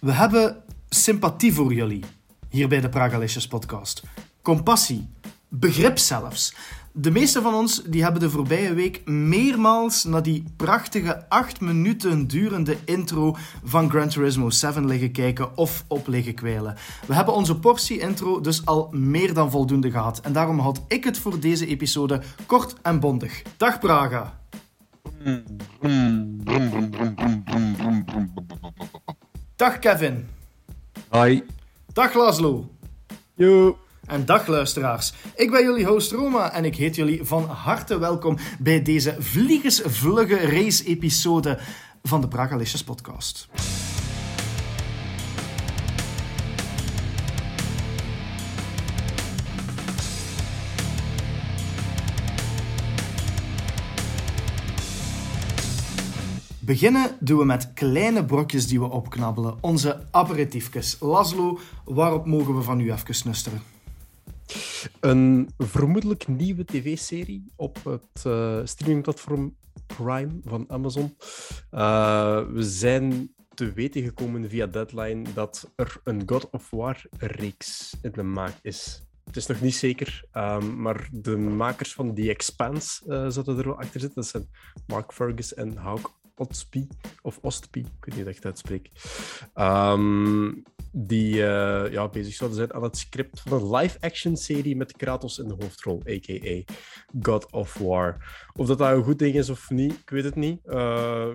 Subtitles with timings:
[0.00, 2.04] We hebben sympathie voor jullie,
[2.48, 4.02] hier bij de Pragalicious podcast.
[4.42, 5.08] Compassie,
[5.48, 6.54] begrip zelfs.
[6.92, 12.26] De meeste van ons die hebben de voorbije week meermaals naar die prachtige 8 minuten
[12.26, 16.76] durende intro van Gran Turismo 7 liggen kijken of op liggen kwijlen.
[17.06, 20.20] We hebben onze portie intro dus al meer dan voldoende gehad.
[20.20, 23.42] En daarom had ik het voor deze episode kort en bondig.
[23.56, 24.38] Dag Praga.
[29.58, 30.28] Dag Kevin.
[31.08, 31.44] Hoi.
[31.92, 32.70] Dag Laszlo.
[33.34, 33.78] Yo.
[34.06, 35.12] En dag luisteraars.
[35.34, 40.36] Ik ben jullie host Roma en ik heet jullie van harte welkom bij deze vliegensvlugge
[40.36, 41.58] race-episode
[42.02, 43.48] van de Pragalicious podcast.
[56.68, 59.56] Beginnen doen we met kleine brokjes die we opknabbelen.
[59.60, 60.96] Onze aperitiefjes.
[61.00, 63.62] Laszlo, waarop mogen we van u even snusteren?
[65.00, 69.56] Een vermoedelijk nieuwe tv-serie op het uh, streamingplatform
[69.86, 71.16] Prime van Amazon.
[71.70, 78.12] Uh, we zijn te weten gekomen via Deadline dat er een God of War-reeks in
[78.12, 79.02] de maak is.
[79.24, 83.64] Het is nog niet zeker, um, maar de makers van The Expanse uh, zouden er
[83.64, 84.22] wel achter zitten.
[84.22, 84.48] Dat zijn
[84.86, 86.86] Mark Fergus en Hawk Ostby,
[87.22, 88.90] of Ostby, ik weet niet hoe ik het uitspreek.
[89.54, 94.96] Um, die uh, ja, bezig zouden zijn aan het script van een live-action serie met
[94.96, 96.72] Kratos in de hoofdrol, a.k.a.
[97.22, 98.16] God of War.
[98.54, 100.60] Of dat dat een goed ding is of niet, ik weet het niet.
[100.66, 100.74] Uh,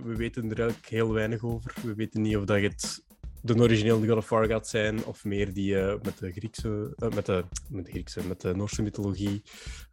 [0.03, 1.73] we weten er eigenlijk heel weinig over.
[1.83, 3.03] We weten niet of dat het
[3.45, 7.09] de originele God of War gaat zijn, of meer die uh, met de Griekse, uh,
[7.09, 9.44] met, de, met de Griekse, met de Noorse mythologie,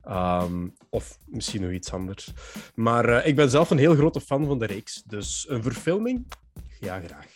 [0.09, 2.33] um, of misschien nog iets anders.
[2.75, 6.27] Maar uh, ik ben zelf een heel grote fan van de reeks, dus een verfilming,
[6.81, 7.27] ja graag.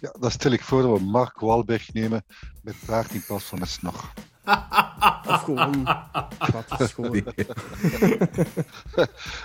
[0.00, 2.24] Ja, dan stel ik voor dat we Mark Wahlberg nemen
[2.62, 4.12] met paard in plaats van met snor.
[5.28, 5.84] of gewoon
[6.52, 7.10] wat gewoon.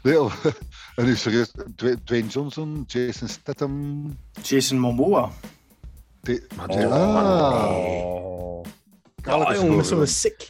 [0.04, 0.18] nee,
[0.96, 1.52] en nu serieus,
[2.04, 4.18] Dwayne Johnson, Jason Statham...
[4.42, 5.32] Jason Momoa.
[6.24, 6.48] De...
[6.58, 8.64] Oh.
[9.24, 10.50] Ah, jongen, met zo'n sick.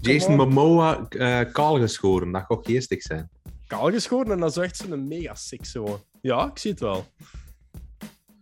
[0.00, 3.30] Jason Momoa uh, kaal geschoren, dat gaat geestig zijn.
[3.66, 6.00] Kaal geschoren en dan zo echt zo'n mega sick zo.
[6.20, 7.06] Ja, ik zie het wel.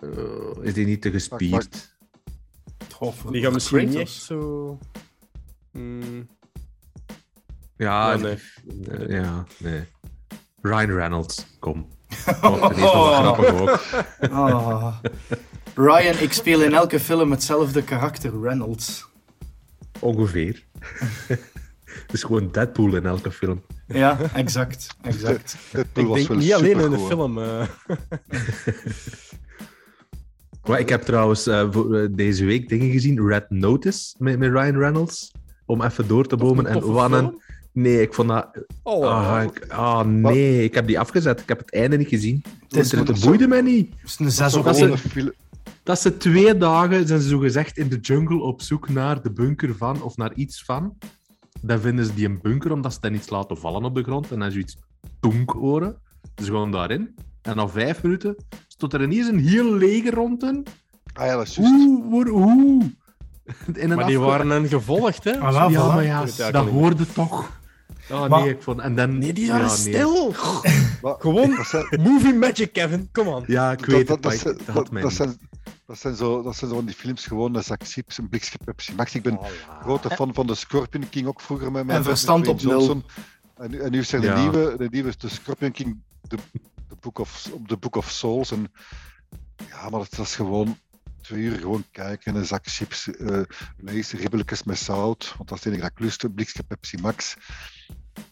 [0.00, 0.10] Uh,
[0.60, 1.96] is die niet te gespierd?
[2.98, 4.78] Of, die gaat misschien niet echt zo...
[5.72, 6.28] Mm.
[7.76, 8.38] Ja, ja, nee.
[8.88, 9.84] Uh, ja, nee.
[10.60, 11.88] Ryan Reynolds, kom.
[12.42, 13.80] Oh, die is wel grappig ook.
[14.30, 14.96] Oh.
[15.78, 19.06] Ryan, ik speel in elke film hetzelfde karakter, Reynolds.
[20.00, 20.64] Ongeveer.
[21.84, 23.62] Het is gewoon Deadpool in elke film.
[23.87, 24.97] Ja, exact.
[25.03, 25.56] exact.
[25.72, 27.38] ik denk niet alleen in de film.
[27.38, 27.66] Uh...
[30.69, 31.70] maar ik heb trouwens uh,
[32.10, 33.28] deze week dingen gezien.
[33.28, 35.32] Red Notice met, met Ryan Reynolds.
[35.66, 36.66] Om even door te bomen.
[36.66, 37.41] En wat een...
[37.72, 38.64] Nee, ik vond dat...
[38.82, 39.72] Oh, oh, ik...
[39.72, 41.41] oh nee, ik heb die afgezet.
[41.41, 42.44] Ik heb het einde niet gezien.
[42.69, 43.94] Het, is, het, het boeide mij niet.
[44.00, 45.34] Het is een zes op dat, ze,
[45.86, 49.32] dat ze twee dagen zijn ze zo gezegd in de jungle op zoek naar de
[49.32, 50.98] bunker van, of naar iets van.
[51.60, 54.30] Dan vinden ze die een bunker omdat ze dan iets laten vallen op de grond.
[54.30, 54.76] En dan zoiets
[55.20, 55.96] tonk horen.
[56.34, 57.14] Dus gewoon daarin.
[57.42, 58.36] En na vijf minuten
[58.69, 60.62] stond er ineens een heel leger rond hen.
[61.12, 62.84] Ah ja, dat is Oeh, oeh.
[63.96, 65.34] Maar die waren hen gevolgd, hè?
[65.34, 67.60] Voilà, ja, maar ja, dat hoorde toch.
[68.10, 68.80] Oh, maar, nee, ik vond...
[68.80, 69.19] En dan...
[69.19, 70.34] Nee, die waren ja, stil.
[70.62, 71.14] Nee.
[71.19, 71.50] Gewoon
[72.00, 73.08] movie magic, Kevin.
[73.12, 73.44] Come on.
[73.46, 75.38] Ja, ik weet dat, het, dat, dat, dat, dat zijn,
[75.86, 78.58] dat zijn zo, dat zijn zo van die films, gewoon een zak chips, een blikje
[78.64, 79.14] Pepsi Max.
[79.14, 79.80] Ik ben voilà.
[79.80, 83.02] grote fan van de Scorpion King, ook vroeger met mijn En verstand op nul.
[83.56, 84.41] En, nu- en nu is er de Ja.
[84.41, 86.36] nieuwe, de nieuwe de Scorpion King, de,
[86.88, 88.50] de Book of, op de Book of Souls.
[88.50, 88.72] En,
[89.69, 90.78] ja, maar het was gewoon
[91.20, 93.41] twee uur gewoon kijken, een zak chips, eh
[93.76, 96.98] lees, ribbelletjes met zout, want dat is het enige dat ik lust, een blikje Pepsi
[97.00, 97.36] Max.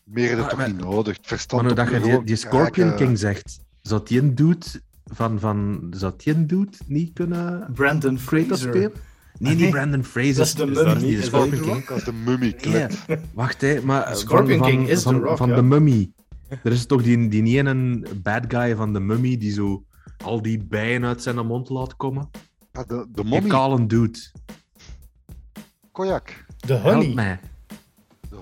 [0.04, 1.16] Meer is het Ah, toch maar- niet nodig.
[1.16, 3.06] Het verstand Maar dat je die, die Scorpion kijken.
[3.06, 4.66] King zegt, zou die een dude
[5.04, 5.86] van, van...
[5.90, 8.56] Zou die een dude niet kunnen Brandon Fraser.
[8.56, 8.92] spelen?
[9.38, 10.34] Nee, niet Brandon Fraser.
[10.36, 11.00] Dat is de mummy.
[11.00, 11.86] de Is dat Scorpion King.
[11.86, 13.04] Dat is de Ja, klet.
[13.34, 15.54] wacht, hè, maar Scorpion van, King van, is van, The Rock, van ja.
[15.54, 16.10] de Mummy.
[16.62, 19.84] Er is toch die, die ene bad guy van de Mummy die zo
[20.24, 22.30] al die bijen uit zijn mond laat komen?
[22.72, 24.18] Ja, de, de Die mommy, kale dude.
[25.92, 26.44] Kojak.
[26.66, 27.14] De Help Honey.
[27.14, 27.40] mij.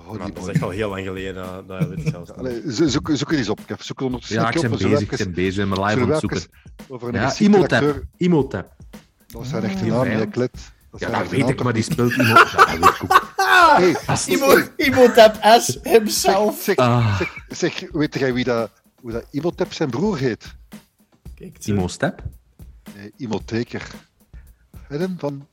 [0.05, 1.35] Maar honey dat is echt al heel lang geleden.
[1.35, 2.37] Dat, dat weet ik zelfs niet.
[2.39, 3.59] Allee, zo- zoek, zoek er eens op.
[3.65, 3.81] Kev.
[3.81, 5.63] Zoek er ondertussen Ja, ik ben bezig, ik ben bezig.
[5.63, 6.41] Ik ben live aan het zoeken.
[6.87, 8.03] Over een Ja, acteur.
[8.17, 8.71] Imhotep.
[9.27, 10.71] Dat zijn echte naam, nee, klet.
[10.91, 12.13] Dat Ja, dat weet ik, maar die speelt.
[12.13, 12.33] Ja,
[12.79, 13.31] dat ik ook.
[13.75, 13.95] Hey,
[14.27, 16.61] Imo- Imhotep as himself.
[16.61, 17.17] zeg, Ah.
[17.17, 18.71] zeg, zeg, weet jij wie dat,
[19.01, 20.55] hoe dat Imhotep zijn broer heet?
[21.35, 22.23] Kijk, Timo Step?
[22.95, 23.87] Nee, Imotheker.
[24.89, 25.47] Eden van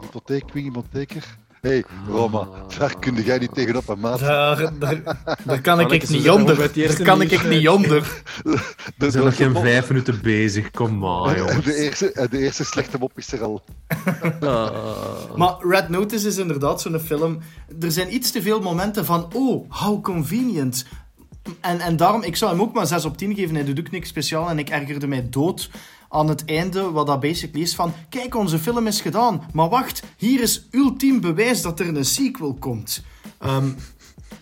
[0.00, 1.36] Hypotheek, Wing Hypotheker.
[1.60, 4.20] Hé, hey, Roma, daar kun jij niet tegenop, een maat.
[4.20, 5.02] Daar, daar,
[5.44, 6.56] daar kan ik, ik niet onder.
[6.74, 8.22] Daar kan ik, ik niet onder.
[8.96, 11.64] We zijn nog geen vijf minuten bezig, kom maar, En jongens.
[11.64, 13.64] de, eerste, de eerste slechte mop is er al.
[14.40, 14.70] Ah.
[15.36, 17.38] Maar Red Notice is inderdaad zo'n film.
[17.80, 20.86] Er zijn iets te veel momenten van, oh, how convenient.
[21.60, 23.54] En, en daarom, ik zou hem ook maar 6 op 10 geven.
[23.54, 25.70] Hij doet ook niks speciaal en ik ergerde mij dood
[26.08, 29.42] aan het einde, wat dat basically is van, kijk, onze film is gedaan.
[29.52, 33.02] Maar wacht, hier is ultiem bewijs dat er een sequel komt.
[33.38, 33.68] Ehm,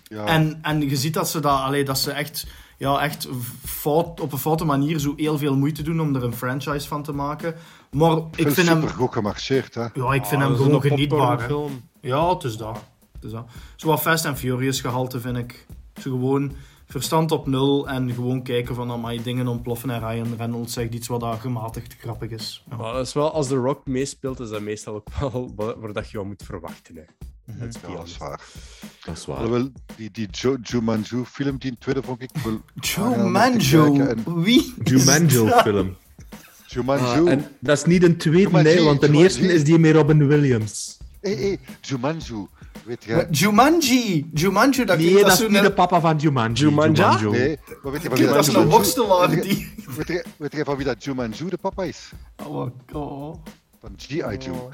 [0.08, 2.46] Ja, en, en je ziet dat ze, dat, allee, dat ze echt,
[2.78, 3.28] ja, echt
[3.64, 7.02] fout, op een foute manier zo heel veel moeite doen om er een franchise van
[7.02, 7.54] te maken.
[7.90, 9.80] Maar ik vind hem, goed gemarcheerd, hè.
[9.94, 11.28] ja, ik vind Ah, hem gewoon een genietbaar.
[11.36, 11.88] popcornfilm.
[12.00, 12.78] Ja, het is dat.
[13.12, 13.46] Het is dat.
[13.76, 15.66] Zo wat Fast and Furious gehalte vind ik.
[16.00, 16.52] Zo gewoon
[16.86, 21.06] verstand op nul en gewoon kijken van amai, dingen ontploffen en Ryan Reynolds zegt iets
[21.08, 22.64] wat daar gematigd grappig is.
[22.70, 22.76] Ja.
[22.76, 25.92] Maar dat is wel, als The Rock meespeelt, is dat meestal ook wel wat waar
[25.92, 26.96] dat je moet verwachten.
[26.96, 27.02] Hè.
[27.44, 28.40] Ja, dat is waar.
[29.04, 29.36] Dat is waar.
[29.36, 32.60] Alhoewel, die, die Jo- Jumanji film, die tweede vond ik wel...
[33.94, 34.74] Kijken en- wie?
[35.46, 35.62] dat?
[35.62, 35.96] film.
[36.66, 39.78] Jumanji, Ah, en dat is niet een tweede, Jumanji, nee, want de eerste is die
[39.78, 40.98] met Robin Williams.
[41.20, 42.46] hé, hé, Jumanji,
[42.86, 43.26] weet je...
[43.30, 46.62] Jumanji, Jumanji, dat Nee, dat is niet de papa van Jumanji.
[46.64, 47.18] Jumanja?
[47.18, 47.30] Jumanjo.
[47.30, 49.72] Nee, maar weet je van wie dat als een Jumanji- worstelaar die...
[49.96, 52.10] Weet je, weet je van wie dat Jumanji de papa is?
[52.36, 53.34] Oh, oh.
[53.80, 54.36] Van G.I.
[54.38, 54.70] Joe.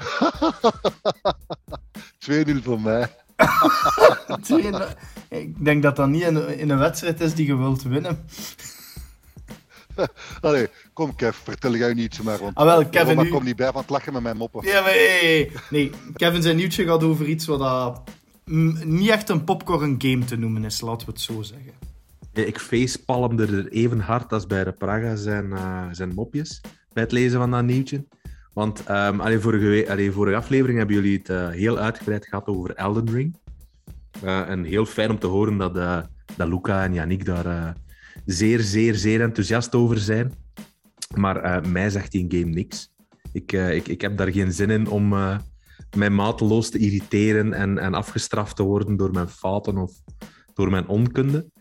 [2.59, 3.07] 2-0 voor mij.
[5.29, 8.25] Ik denk dat dat niet in, in een wedstrijd is die je wilt winnen.
[10.41, 13.29] Allee, kom Kev, vertel jij niet maar, want Ah wel, Kevin, Roma nu...
[13.29, 14.65] komt niet bij van het lachen met mijn moppen.
[14.67, 18.01] Ja, maar hey, Nee, Kevin zijn nieuwtje gaat over iets wat dat,
[18.45, 21.73] mm, niet echt een popcorn game te noemen is, laten we het zo zeggen.
[22.33, 26.61] Ik facepalmde er even hard als bij de Praga zijn, eh, zijn mopjes
[26.93, 28.05] bij het lezen van dat nieuwtje.
[28.53, 32.47] Want ehm, allee, vorige, we- allee, vorige aflevering hebben jullie het eh, heel uitgebreid gehad
[32.47, 33.37] over Elden Ring.
[34.21, 35.97] Eh, en heel fijn om te horen dat, eh,
[36.35, 37.69] dat Luca en Yannick daar eh,
[38.25, 40.33] zeer, zeer, zeer enthousiast over zijn.
[41.15, 42.91] Maar eh, mij zegt die game niks.
[43.31, 45.37] Ik, eh, ik, ik heb daar geen zin in om eh,
[45.97, 49.91] mij mateloos te irriteren en, en afgestraft te worden door mijn fouten of
[50.53, 51.51] door mijn onkunde.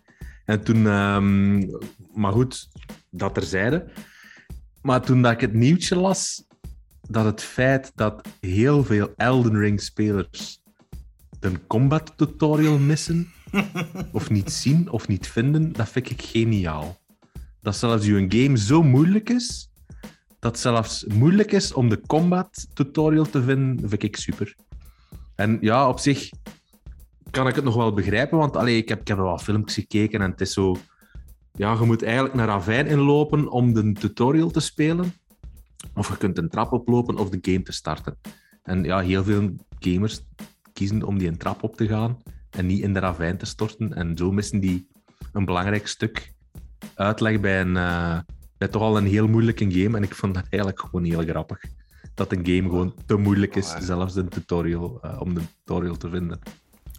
[0.44, 1.58] En toen, ehm,
[2.14, 2.68] maar goed,
[3.10, 3.92] dat terzijde.
[4.82, 6.46] Maar toen dat ik het nieuwtje las,
[7.08, 10.62] dat het feit dat heel veel Elden Ring-spelers
[11.42, 13.32] de combat tutorial missen,
[14.12, 17.00] of niet zien of niet vinden, dat vind ik geniaal.
[17.60, 19.70] Dat zelfs uw game zo moeilijk is,
[20.38, 24.56] dat zelfs moeilijk is om de combat tutorial te vinden, vind ik super.
[25.34, 26.30] En ja, op zich
[27.30, 30.20] kan ik het nog wel begrijpen, want allee, ik, heb, ik heb wel filmpjes gekeken
[30.20, 30.76] en het is zo...
[31.54, 35.12] Ja, je moet eigenlijk naar ravijn inlopen om de tutorial te spelen.
[35.94, 38.16] Of je kunt een trap oplopen of de game te starten.
[38.62, 40.20] En ja, heel veel gamers
[40.72, 42.18] kiezen om die een trap op te gaan
[42.56, 43.94] en niet in de ravijn te storten.
[43.94, 44.86] En zo missen die
[45.32, 46.32] een belangrijk stuk
[46.94, 48.18] uitleg bij, een, eh,
[48.58, 49.96] bij toch al een heel moeilijke game.
[49.96, 51.60] En ik vond dat eigenlijk gewoon heel grappig.
[52.14, 56.10] Dat een game gewoon te moeilijk is, zelfs de tutorial, eh, om de tutorial te
[56.10, 56.38] vinden.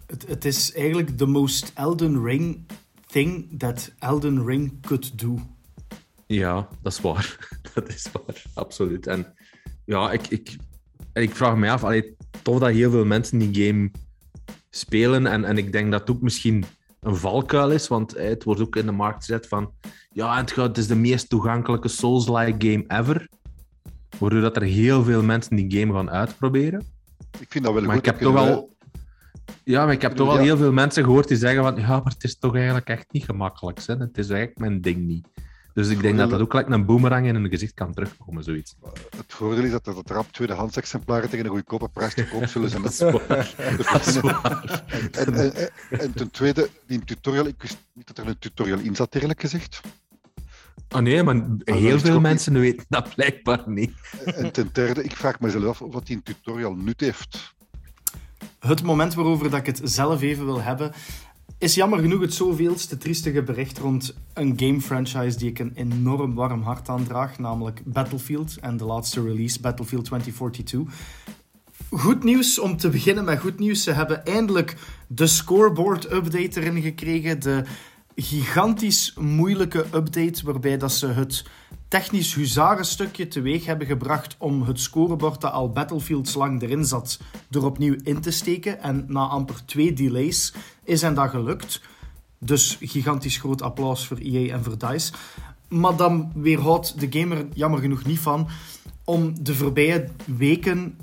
[0.06, 2.66] Het, het is eigenlijk the most Elden Ring
[3.06, 5.38] thing that Elden Ring could do.
[6.26, 7.38] Ja, dat is waar.
[7.74, 9.06] Dat is waar, absoluut.
[9.06, 9.34] En
[9.84, 10.56] ja, ik, ik,
[11.12, 13.90] en ik vraag me af, allee, tof dat heel veel mensen die game
[14.70, 15.26] spelen.
[15.26, 16.64] En, en ik denk dat het ook misschien
[17.00, 19.72] een valkuil is, want het wordt ook in de markt gezet van
[20.10, 23.28] ja, het, gaat, het is de meest toegankelijke Souls-like game ever.
[24.18, 26.84] Waardoor dat er heel veel mensen die game gaan uitproberen.
[27.40, 28.06] Ik vind dat wel Maar goed.
[28.06, 28.72] ik heb toch al...
[29.64, 30.42] Ja, maar ik heb toch al Ja.
[30.42, 33.24] heel veel mensen gehoord die zeggen van ja, maar het is toch eigenlijk echt niet
[33.24, 33.80] gemakkelijk.
[33.86, 33.94] Hè?
[33.94, 35.28] Het is eigenlijk mijn ding niet.
[35.74, 38.74] Dus ik denk dat dat ook gelijk een boemerang in een gezicht kan terugkomen, zoiets.
[38.80, 42.28] wij- Het voordeel is dat er dat rap tweedehands exemplaren tegen een goedkope prijs te
[42.28, 42.82] koop zullen zijn.
[42.86, 43.54] Dat is waar.
[43.92, 44.84] Dat is waar.
[45.12, 48.78] En, en, en, en ten tweede, die tutorial, ik wist niet dat er een tutorial
[48.78, 49.80] in zat, eerlijk gezegd.
[50.94, 53.92] Oh nee, maar dat heel veel mensen weten dat blijkbaar niet.
[54.24, 57.54] En ten derde, ik vraag mezelf af dat die tutorial nut heeft.
[58.58, 60.92] Het moment waarover dat ik het zelf even wil hebben,
[61.58, 66.34] is jammer genoeg het zoveelste triestige bericht rond een game franchise die ik een enorm
[66.34, 70.80] warm hart aandraag, namelijk Battlefield en de laatste release, Battlefield 2042.
[71.90, 73.82] Goed nieuws, om te beginnen met goed nieuws.
[73.82, 74.76] Ze hebben eindelijk
[75.08, 77.40] de scoreboard update erin gekregen.
[77.40, 77.64] De
[78.16, 81.44] gigantisch moeilijke update waarbij dat ze het
[81.88, 87.20] technisch huzarenstukje teweeg hebben gebracht om het scorebord dat al Battlefields lang erin zat,
[87.50, 88.80] er opnieuw in te steken.
[88.82, 90.52] En na amper twee delays
[90.84, 91.80] is hen dat gelukt.
[92.38, 95.12] Dus gigantisch groot applaus voor EA en voor DICE.
[95.68, 98.48] Maar dan weerhoudt de gamer jammer genoeg niet van
[99.04, 100.98] om de voorbije weken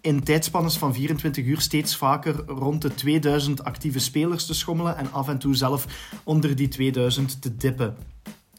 [0.00, 5.12] in tijdspannes van 24 uur steeds vaker rond de 2000 actieve spelers te schommelen en
[5.12, 5.86] af en toe zelf
[6.24, 7.96] onder die 2000 te dippen.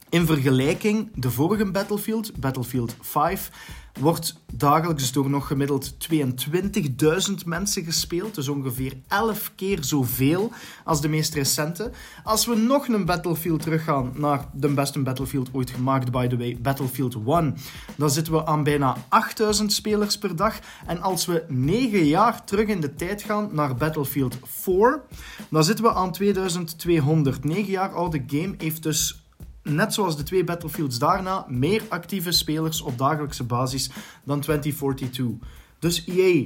[0.10, 3.52] In vergelijking, de vorige Battlefield, Battlefield 5,
[4.00, 8.36] wordt dagelijks door nog gemiddeld 22.000 mensen gespeeld.
[8.36, 10.52] Dus ongeveer 11 keer zoveel
[10.84, 11.92] als de meest recente.
[12.24, 16.58] Als we nog een Battlefield teruggaan naar de beste Battlefield ooit gemaakt, by the way,
[16.62, 17.56] Battlefield 1,
[17.96, 20.60] dan zitten we aan bijna 8000 spelers per dag.
[20.86, 25.02] En als we 9 jaar terug in de tijd gaan naar Battlefield 4,
[25.50, 27.44] dan zitten we aan 2200.
[27.44, 29.27] 9 jaar oude game heeft dus
[29.70, 33.90] net zoals de twee Battlefields daarna, meer actieve spelers op dagelijkse basis
[34.24, 35.50] dan 2042.
[35.80, 36.46] Dus EA.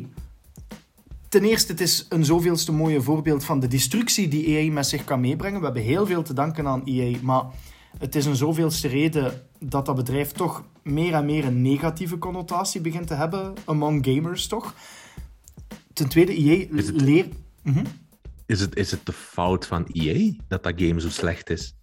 [1.29, 5.03] Ten eerste, het is een zoveelste mooie voorbeeld van de destructie die EA met zich
[5.03, 5.59] kan meebrengen.
[5.59, 7.43] We hebben heel veel te danken aan EA, maar
[7.97, 12.81] het is een zoveelste reden dat dat bedrijf toch meer en meer een negatieve connotatie
[12.81, 14.73] begint te hebben among gamers, toch?
[15.93, 17.33] Ten tweede, EA leert...
[17.63, 17.85] Mhm.
[18.45, 21.75] Is, het, is het de fout van EA dat dat game zo slecht is?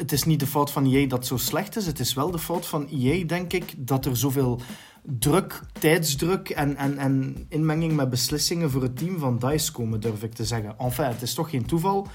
[0.00, 1.86] Het is niet de fout van EA dat het zo slecht is.
[1.86, 4.60] Het is wel de fout van EA, denk ik, dat er zoveel
[5.02, 10.22] druk, tijdsdruk en, en, en inmenging met beslissingen voor het team van DICE komen, durf
[10.22, 10.78] ik te zeggen.
[10.78, 12.06] Enfin, het is toch geen toeval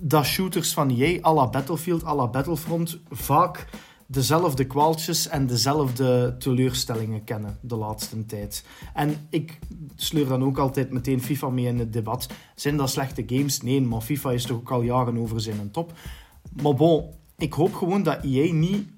[0.00, 3.66] dat shooters van EA, à la Battlefield, à la Battlefront, vaak
[4.06, 8.64] dezelfde kwaaltjes en dezelfde teleurstellingen kennen de laatste tijd.
[8.94, 9.58] En ik
[9.96, 12.28] sleur dan ook altijd meteen FIFA mee in het debat.
[12.54, 13.60] Zijn dat slechte games?
[13.60, 15.92] Nee, maar FIFA is toch ook al jaren over zijn top.
[16.62, 18.88] Maar bon, ik hoop gewoon dat EA niet,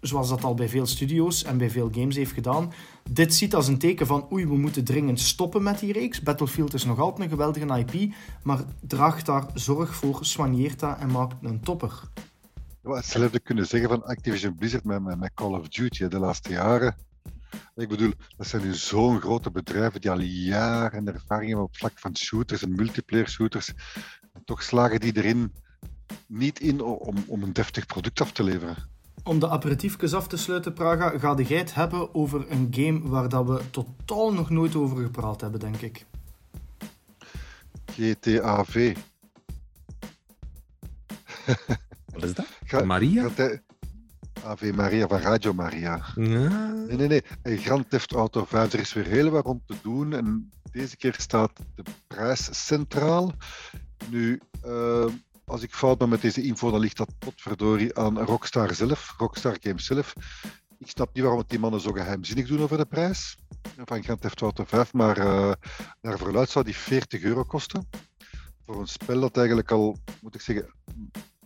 [0.00, 2.72] zoals dat al bij veel studio's en bij veel games heeft gedaan,
[3.10, 6.22] dit ziet als een teken van oei, we moeten dringend stoppen met die reeks.
[6.22, 11.10] Battlefield is nog altijd een geweldige IP, maar draag daar zorg voor, soigneert dat en
[11.10, 12.02] maakt een topper.
[12.82, 16.96] Ja, hetzelfde kunnen zeggen van Activision Blizzard met, met, Call of Duty de laatste jaren.
[17.74, 21.98] Ik bedoel, dat zijn nu zo'n grote bedrijven die al jaren ervaring hebben op vlak
[21.98, 23.72] van shooters en multiplayer shooters.
[24.44, 25.52] Toch slagen die erin
[26.26, 28.76] niet in om, om een deftig product af te leveren.
[29.22, 33.28] Om de aperitiefjes af te sluiten, Praga, ga jij het hebben over een game waar
[33.28, 36.06] dat we totaal nog nooit over gepraat hebben, denk ik.
[37.92, 38.96] GTAV.
[42.12, 42.46] Wat is dat?
[42.64, 43.30] Ga, Maria?
[44.44, 46.04] AV Maria van Radio Maria.
[46.14, 46.72] Ja.
[46.72, 47.56] Nee, nee, nee.
[47.58, 50.12] Grand Theft Auto 5, er is weer heel wat om te doen.
[50.12, 53.32] En deze keer staat de prijs centraal.
[54.10, 55.06] Nu, uh,
[55.44, 59.56] als ik fout ben met deze info, dan ligt dat potverdorie aan Rockstar zelf, Rockstar
[59.60, 60.12] Games zelf.
[60.78, 63.36] Ik snap niet waarom het die mannen zo geheimzinnig doen over de prijs
[63.84, 65.52] van Grand Theft Auto 5, maar uh,
[66.00, 67.88] naar verluid zou die 40 euro kosten.
[68.66, 70.74] Voor een spel dat eigenlijk al, moet ik zeggen,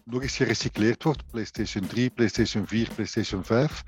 [0.04, 1.30] nog eens gerecycleerd wordt.
[1.30, 3.82] PlayStation 3, PlayStation 4, PlayStation 5.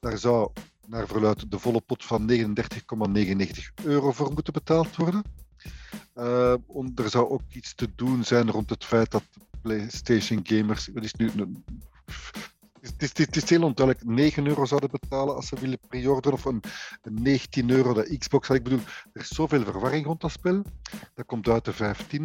[0.00, 0.50] Daar zou
[0.86, 5.22] naar verluid de volle pot van 39,99 euro voor moeten betaald worden.
[6.20, 6.52] Uh,
[6.94, 9.22] er zou ook iets te doen zijn rond het feit dat
[9.62, 10.86] PlayStation gamers.
[10.94, 11.30] Het is nu.
[12.80, 14.06] Het is, het is, heel onduidelijk.
[14.06, 16.38] 9 euro zouden betalen als ze willen pre-orderen.
[16.38, 16.62] Of een,
[17.02, 18.50] een 19 euro de Xbox.
[18.50, 18.80] Ik bedoel,
[19.12, 20.62] er is zoveel verwarring rond dat spel.
[21.14, 22.24] Dat komt uit de 15e.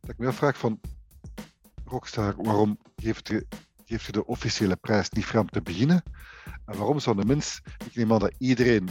[0.00, 0.80] Dat ik me afvraag van.
[1.84, 3.46] Rockstar, waarom geeft je,
[3.84, 6.02] je de officiële prijs niet vrij om te beginnen?
[6.64, 7.60] En waarom zou de mens.
[7.84, 8.88] Ik neem aan dat iedereen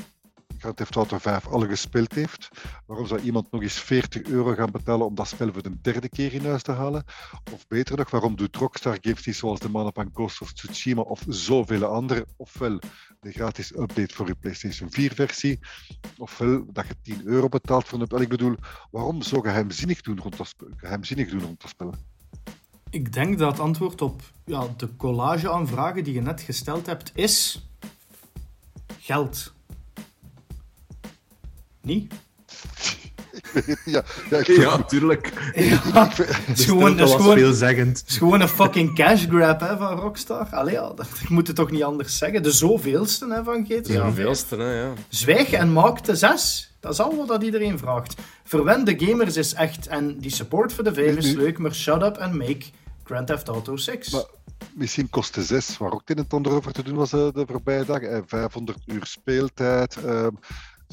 [0.63, 2.49] Grand Theft Auto 5 al gespeeld heeft,
[2.85, 6.09] waarom zou iemand nog eens 40 euro gaan betalen om dat spel voor de derde
[6.09, 7.03] keer in huis te halen?
[7.53, 11.01] Of beter nog, waarom doet Rockstar Games niet zoals de mannen van Ghost of Tsushima
[11.01, 12.79] of zoveel andere, ofwel
[13.19, 15.59] de gratis update voor je PlayStation 4-versie,
[16.17, 18.21] ofwel dat je 10 euro betaalt voor een...
[18.21, 18.55] Ik bedoel,
[18.91, 21.93] waarom zo geheimzinnig doen rond dat, geheimzinnig doen rond dat spel?
[22.89, 26.85] Ik denk dat het antwoord op ja, de collage aan vragen die je net gesteld
[26.85, 27.67] hebt is
[28.99, 29.53] geld.
[31.83, 32.13] Niet?
[33.85, 35.51] ja, ja, ja, natuurlijk.
[35.55, 38.03] Ja, het is gewoon, is gewoon, veelzeggend.
[38.07, 40.47] is gewoon een fucking cash grab hè, van Rockstar.
[40.51, 42.43] Allee, ja, dat, ik moet het toch niet anders zeggen.
[42.43, 43.81] De zoveelste hè, van GTA.
[43.81, 44.93] De zoveelste, hè, ja.
[45.07, 46.71] Zwijg en maak de zes.
[46.79, 48.15] Dat is al wat iedereen vraagt.
[48.43, 49.87] Verwend de gamers is echt.
[49.87, 52.65] En die support voor de vijf is leuk, maar shut up and make
[53.03, 54.09] Grand Theft Auto 6.
[54.09, 54.25] Maar
[54.73, 57.27] misschien kost de 6, waar ook het een en ander over te doen was uh,
[57.33, 58.23] de voorbije dagen.
[58.27, 59.97] 500 uur speeltijd.
[60.05, 60.27] Uh,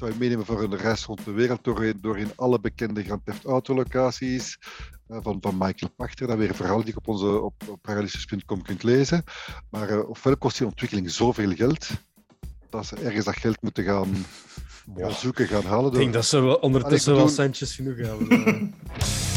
[0.00, 3.44] zou je meenemen voor een reis rond de wereld doorheen, doorheen alle bekende Grand Theft
[3.44, 4.58] Auto locaties.
[5.08, 8.62] Uh, van, van Michael Pachter, dat weer een verhaal die je op, onze, op, op
[8.62, 9.24] kunt lezen.
[9.70, 11.88] Maar uh, ofwel kost die ontwikkeling zoveel geld,
[12.70, 14.26] dat ze ergens dat geld moeten gaan,
[14.96, 15.92] gaan zoeken, gaan halen.
[15.92, 18.74] Ik denk dat ze wel ondertussen wel centjes genoeg hebben.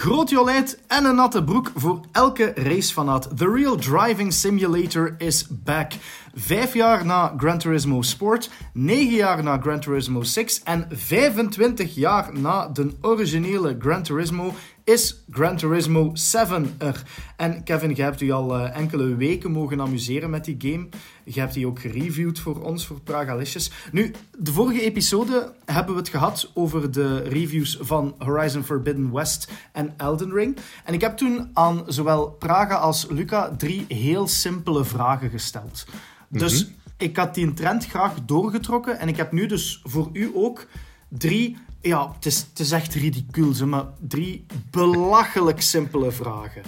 [0.00, 3.36] groot jolijt en een natte broek voor elke racefanaat.
[3.36, 5.92] The Real Driving Simulator is back.
[6.34, 12.38] Vijf jaar na Gran Turismo Sport, negen jaar na Gran Turismo 6 en 25 jaar
[12.38, 14.54] na de originele Gran Turismo
[14.84, 17.02] is Gran Turismo 7 er.
[17.36, 20.88] En Kevin, je hebt u al eh, enkele weken mogen amuseren met die game.
[21.24, 23.70] Je hebt die ook gereviewd voor ons, voor Pragalicious.
[23.92, 29.52] Nu, de vorige episode hebben we het gehad over de reviews van Horizon Forbidden West
[29.72, 30.56] en Elden Ring.
[30.84, 35.86] En ik heb toen aan zowel Praga als Luca drie heel simpele vragen gesteld.
[36.28, 40.66] Dus ik had die trend graag doorgetrokken en ik heb nu dus voor u ook
[41.08, 46.62] drie ja, het is, het is echt ridicuul, zeg maar drie belachelijk simpele vragen.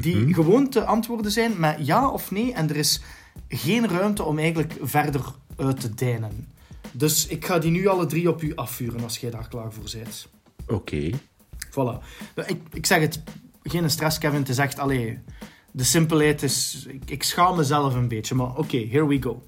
[0.00, 2.52] Die gewoon te antwoorden zijn met ja of nee.
[2.52, 3.00] En er is
[3.48, 5.24] geen ruimte om eigenlijk verder
[5.56, 6.48] uit te deinen.
[6.92, 9.90] Dus ik ga die nu alle drie op u afvuren als jij daar klaar voor
[9.92, 10.28] bent.
[10.66, 11.10] Oké.
[11.70, 12.04] Voilà.
[12.46, 13.22] Ik, ik zeg het,
[13.62, 14.38] geen stress, Kevin.
[14.38, 15.18] Het is echt, allee,
[15.70, 16.86] de simpelheid is...
[16.88, 19.42] Ik, ik schaam mezelf een beetje, maar oké, here we go.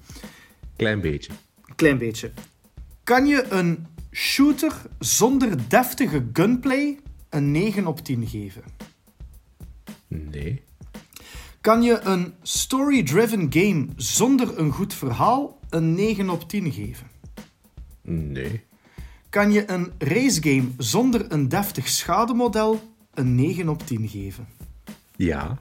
[0.75, 1.31] Klein beetje.
[1.75, 2.31] Klein beetje.
[3.03, 8.63] Kan je een shooter zonder deftige gunplay een 9 op 10 geven?
[10.07, 10.63] Nee.
[11.61, 17.07] Kan je een story-driven game zonder een goed verhaal een 9 op 10 geven?
[18.01, 18.63] Nee.
[19.29, 24.47] Kan je een racegame zonder een deftig schademodel een 9 op 10 geven?
[25.15, 25.57] Ja.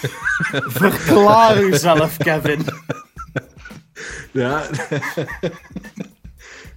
[0.80, 2.64] Verklaar uzelf, Kevin.
[4.32, 4.66] Ja.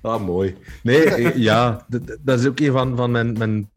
[0.03, 0.55] ah, mooi.
[0.83, 1.85] Nee, eh, ja,
[2.21, 3.69] dat is ook een van, van mijn, mijn,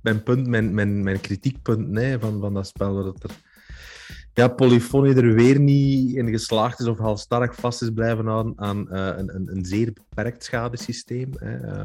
[0.00, 3.04] mijn punt, mijn, mijn, mijn kritiekpunt nee, van, van dat spel.
[3.04, 3.30] Dat er,
[4.34, 8.90] ja, Polyphony er weer niet in geslaagd is of halstarrig vast is blijven houden aan
[8.90, 11.30] eh, een, een, een zeer beperkt schadesysteem.
[11.38, 11.56] Hè.
[11.56, 11.84] Eh,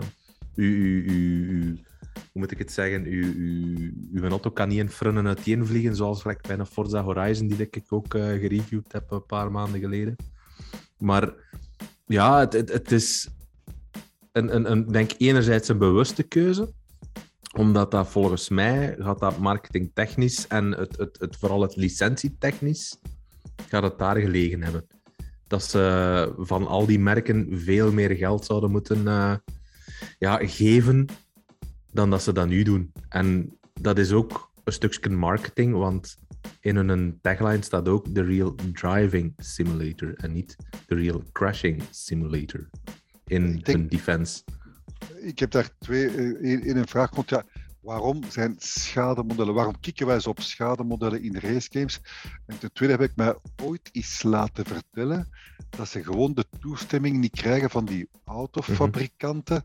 [0.55, 1.05] u, u,
[1.47, 1.79] u,
[2.13, 3.05] hoe moet ik het zeggen?
[3.05, 7.47] U, u, uw auto kan niet in frunnen uiteenvliegen, zoals gelijk bij een Forza Horizon,
[7.47, 10.15] die ik ook gereviewd heb een paar maanden geleden.
[10.97, 11.33] Maar
[12.05, 13.29] ja, het, het, het is
[14.33, 16.73] een, een, een, denk enerzijds een bewuste keuze,
[17.55, 22.99] omdat dat volgens mij gaat dat marketingtechnisch en het, het, het, vooral het licentietechnisch
[23.67, 24.87] gaat het daar gelegen hebben.
[25.47, 29.35] Dat ze van al die merken veel meer geld zouden moeten eh,
[30.19, 31.05] ja, geven
[31.91, 32.91] dan dat ze dat nu doen.
[33.09, 36.17] En dat is ook een stukje marketing, want
[36.59, 40.55] in hun tagline staat ook The Real Driving Simulator en niet
[40.87, 42.69] The Real Crashing Simulator
[43.33, 44.43] in denk- hun defense.
[45.21, 47.15] Ik heb daar twee eh, in, in een vraag.
[47.15, 47.43] Want ja,
[47.79, 49.53] waarom zijn schademodellen?
[49.53, 51.99] Waarom kikken wij zo op schademodellen in racegames?
[52.45, 55.27] En ten tweede heb ik mij ooit eens laten vertellen
[55.69, 59.63] dat ze gewoon de toestemming niet krijgen van die autofabrikanten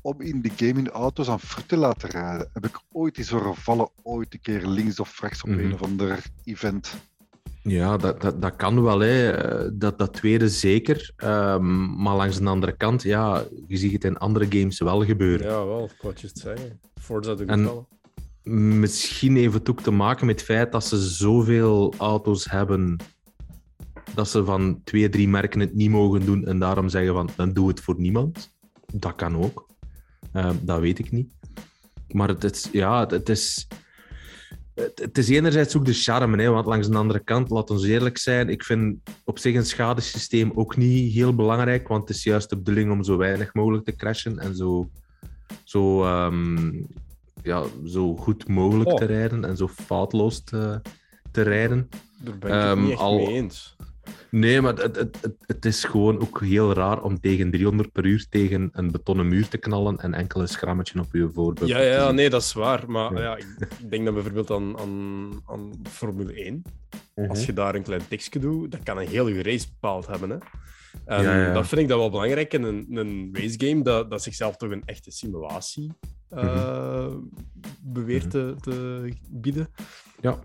[0.00, 2.50] om in de game in auto's aan fruit te laten rijden.
[2.52, 5.58] Heb ik ooit eens horen vallen, ooit een keer links of rechts op Mhm.
[5.58, 6.94] een of ander event.
[7.66, 8.98] Ja, dat, dat, dat kan wel.
[9.00, 9.30] Hè.
[9.30, 11.12] Eh, Dat, dat tweede zeker.
[11.16, 15.46] Ehm, maar langs de andere kant, ja, je ziet het in andere games wel gebeuren.
[15.46, 16.80] Ja, wel, ik wou het zeggen.
[17.00, 17.88] Forza doet het wel.
[18.42, 22.96] Misschien heeft het ook te maken met het feit dat ze zoveel auto's hebben
[24.14, 27.52] dat ze van twee, drie merken het niet mogen doen en daarom zeggen van dan
[27.52, 28.52] doe het voor niemand.
[28.92, 29.66] Dat kan ook.
[30.32, 31.32] Ehm, dat weet ik niet.
[32.08, 33.68] Maar het is, ja, het is,
[34.74, 38.18] het, is enerzijds ook de charme, hè, want langs de andere kant, laat ons eerlijk
[38.18, 42.50] zijn, ik vind op zich een schadesysteem ook niet heel belangrijk, want het is juist
[42.50, 44.88] de bedoeling om zo weinig mogelijk te crashen en zo,
[45.64, 46.72] zo, ehm,
[47.42, 48.96] ja, zo goed mogelijk Oh.
[48.96, 50.80] te rijden en zo foutloos te,
[51.30, 51.88] te rijden.
[52.22, 53.73] Daar ben ik het Ehm, niet echt al- mee eens.
[54.30, 58.04] Nee, maar het, het, het, het is gewoon ook heel raar om tegen 300 per
[58.04, 61.68] uur tegen een betonnen muur te knallen en enkel een schrammetje op je voorbeeld.
[61.68, 62.90] Ja, ja, nee, dat is waar.
[62.90, 63.20] Maar Ja.
[63.20, 63.36] ja.
[63.36, 63.46] ik,
[63.78, 66.62] ik denk dan bijvoorbeeld aan, aan, aan Formule 1.
[67.14, 67.30] Mhm.
[67.30, 70.30] Als je daar een klein tekstje doet, dat kan een heel je race bepaald hebben.
[70.30, 70.36] Hè?
[71.04, 71.52] En Ja, ja.
[71.52, 74.82] dat vind ik dat wel belangrijk in een, een racegame, dat, dat zichzelf toch een
[74.84, 75.92] echte simulatie
[76.28, 77.14] eh,
[77.82, 79.68] beweert te, te bieden.
[80.20, 80.38] Ja.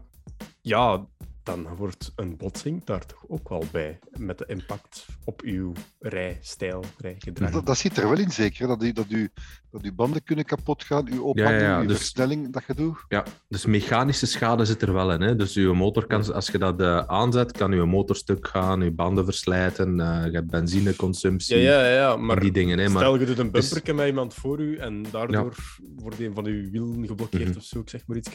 [0.62, 1.06] Ja,
[1.50, 6.84] dan wordt een botsing daar toch ook wel bij, met de impact op uw rijstijl,
[6.98, 7.52] rijgedrag.
[7.52, 8.68] Dat, dat zit er wel in, zeker.
[8.68, 9.30] Dat, u, dat, u,
[9.72, 12.98] dat uw banden kunnen kapot gaan, uw ophanging, ja, uw dus- versnelling dat je doet.
[13.08, 15.22] Ja, dus mechanische schade zit er wel in.
[15.22, 15.36] Hè?
[15.36, 18.92] Dus je motor kan, als je dat eh, aanzet, kan je motor stuk gaan, je
[18.92, 22.78] banden verslijten, eh, je hebt benzineconsumptie, Ja, ja, ja, maar die dingen.
[22.80, 22.90] Hè?
[22.90, 25.56] Maar, Stel, je doet een dus- bumperke met iemand voor u en daardoor
[25.96, 27.58] wordt een van uw wielen geblokkeerd Mhm.
[27.58, 28.30] of zo, ik zeg maar iets.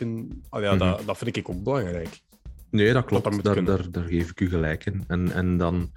[0.49, 0.79] Ah, ja, Mhm.
[0.79, 2.21] dat, dat vind ik ook belangrijk.
[2.75, 3.45] Nee, dat dat klopt.
[3.45, 5.05] daar, daar, daar geef ik u gelijk in.
[5.07, 5.93] En, en dan,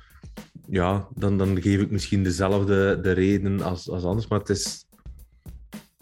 [0.70, 4.86] ja, dan, dan geef ik misschien dezelfde de reden als, als anders, maar het is...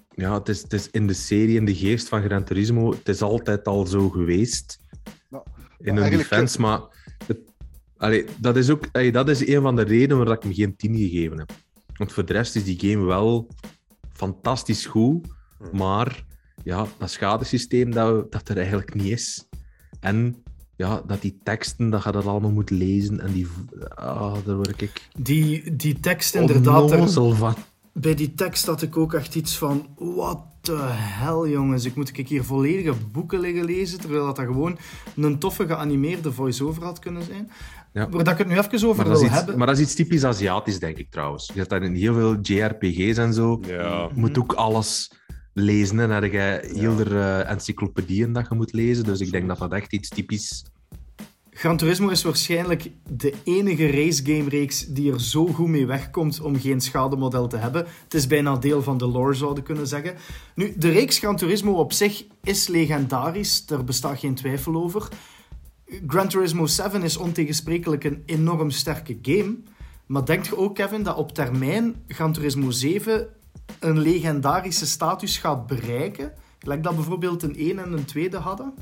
[0.09, 3.09] ja, het is, het is in de serie, in de geest van Gran Turismo, het
[3.09, 4.79] is altijd al zo geweest.
[5.29, 5.43] Nou,
[5.79, 6.81] in een defense, maar
[7.27, 7.39] het,
[7.97, 10.75] allee, dat, is ook, allee, dat is een van de redenen waarom ik hem geen
[10.75, 11.51] 10 gegeven heb.
[11.93, 13.49] Want voor de rest is die game wel
[14.13, 15.27] fantastisch goed,
[15.71, 16.25] maar
[16.63, 19.47] ja, dat schadesysteem dat, dat er eigenlijk niet is.
[19.99, 20.43] En
[20.75, 23.47] ja, dat die teksten, dat je dat allemaal moet lezen en die...
[23.95, 27.55] Ah, daar word ik Die, die tekst inderdaad, er- van.
[27.93, 32.17] bij die tekst had ik ook echt iets van, what the hell jongens, ik moet
[32.17, 34.77] ik hier volledige boeken liggen lezen, terwijl dat, dat gewoon
[35.15, 37.51] een toffe geanimeerde voice-over had kunnen zijn.
[37.93, 38.09] Ja.
[38.09, 39.57] Waar dat ik het nu even over Maar dat, wil is iets, hebben.
[39.57, 41.47] maar dat is iets typisch Aziatisch, denk ik trouwens.
[41.53, 43.59] Je hebt daar in heel veel JRPG's en zo.
[43.67, 44.01] Ja.
[44.01, 45.11] Je moet ook alles
[45.55, 45.99] lezen.
[45.99, 49.03] En dan heb je heel eh, encyclopedieën dat je moet lezen.
[49.03, 50.65] Dus ik denk dat dat echt iets typisch...
[51.49, 56.81] Gran Turismo is waarschijnlijk de enige racegame-reeks die er zo goed mee wegkomt om geen
[56.81, 57.85] schademodel te hebben.
[58.03, 60.15] Het is bijna deel van de lore, zouden we kunnen zeggen.
[60.55, 65.07] Nu, de reeks Gran Turismo op zich is legendarisch, daar bestaat geen twijfel over.
[66.07, 69.57] Gran Turismo 7 is ontegensprekelijk een enorm sterke game.
[70.05, 73.27] Maar denkt je ook, Kevin, dat op termijn Gran Turismo 7
[73.79, 76.33] een legendarische status gaat bereiken?
[76.59, 78.73] Gelijk dat bijvoorbeeld een 1 en een 2 hadden?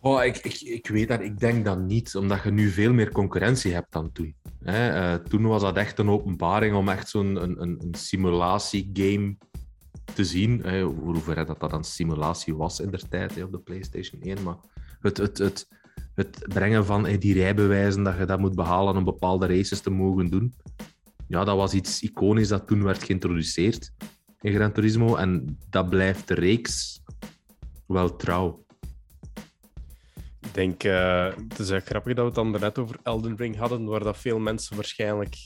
[0.00, 3.12] Oh, ik, ik, ik weet dat, ik denk dat niet, omdat je nu veel meer
[3.12, 4.34] concurrentie hebt dan toen.
[4.64, 4.88] Hè?
[4.88, 9.36] eh, toen was dat echt een openbaring om echt zo'n een, een, een simulatiegame
[10.14, 10.62] te zien.
[10.62, 10.82] Hè?
[10.82, 14.42] Voor hoever dat dat een simulatie was in der tijd hè, op de PlayStation 1.
[14.42, 14.56] Maar
[15.00, 15.68] het, het, het,
[16.14, 19.90] het brengen van hè, die rijbewijzen, dat je dat moet behalen om bepaalde races te
[19.90, 20.54] mogen doen.
[21.30, 23.92] Ja, dat was iets iconisch dat toen werd geïntroduceerd
[24.40, 25.16] in Gran Turismo.
[25.16, 27.00] En dat blijft de reeks
[27.86, 28.64] wel trouw.
[30.40, 33.56] Ik denk, eh, het is echt grappig dat we het dan net over Elden Ring
[33.56, 35.36] hadden, waar dat veel mensen waarschijnlijk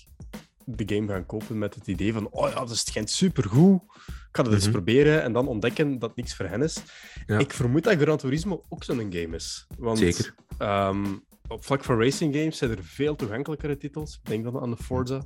[0.65, 4.29] de game gaan kopen met het idee van oh ja, dat is schijnt supergoed, ik
[4.33, 4.73] ga het eens Mhm.
[4.73, 6.83] proberen en dan ontdekken dat niks voor hen is.
[7.27, 7.39] Ja.
[7.39, 9.67] Ik vermoed dat Gran Turismo ook zo'n game is.
[9.79, 10.35] Want, Zeker.
[10.59, 11.05] ehm,
[11.49, 14.15] op vlak van racing games zijn er veel toegankelijkere titels.
[14.23, 15.23] Ik denk dan aan de Forza.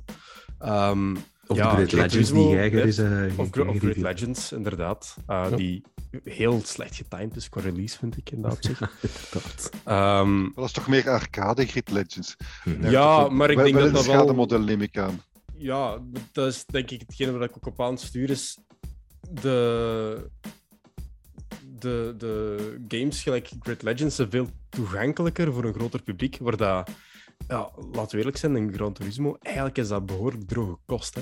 [0.59, 1.15] Ehm,
[1.47, 2.97] Of ja, de Great Legends die hè, is.
[2.97, 5.15] eh, Of, Great die- Legends, inderdaad.
[5.29, 5.55] Uh, Ja.
[5.55, 5.83] Die
[6.23, 8.81] heel slecht getimed is qua release, vind ik in dat opzicht.
[9.85, 12.35] Ehm, dat is toch meer arcade, Grid Legends?
[12.65, 12.89] Mhm.
[12.89, 15.21] Ja, maar ik denk wel dat een dat wel- schademodel neem ik aan.
[15.57, 15.97] ja,
[16.31, 18.57] dat is denk ik hetgene waar ik ook op aanstuur is
[19.29, 20.29] de,
[21.79, 26.89] de, de games gelijk Great Legends zijn veel toegankelijker voor een groter publiek, waar dat,
[27.47, 31.15] ja, laten we eerlijk zijn, in Gran Turismo, eigenlijk is dat behoorlijk droge kost.
[31.15, 31.21] Hè?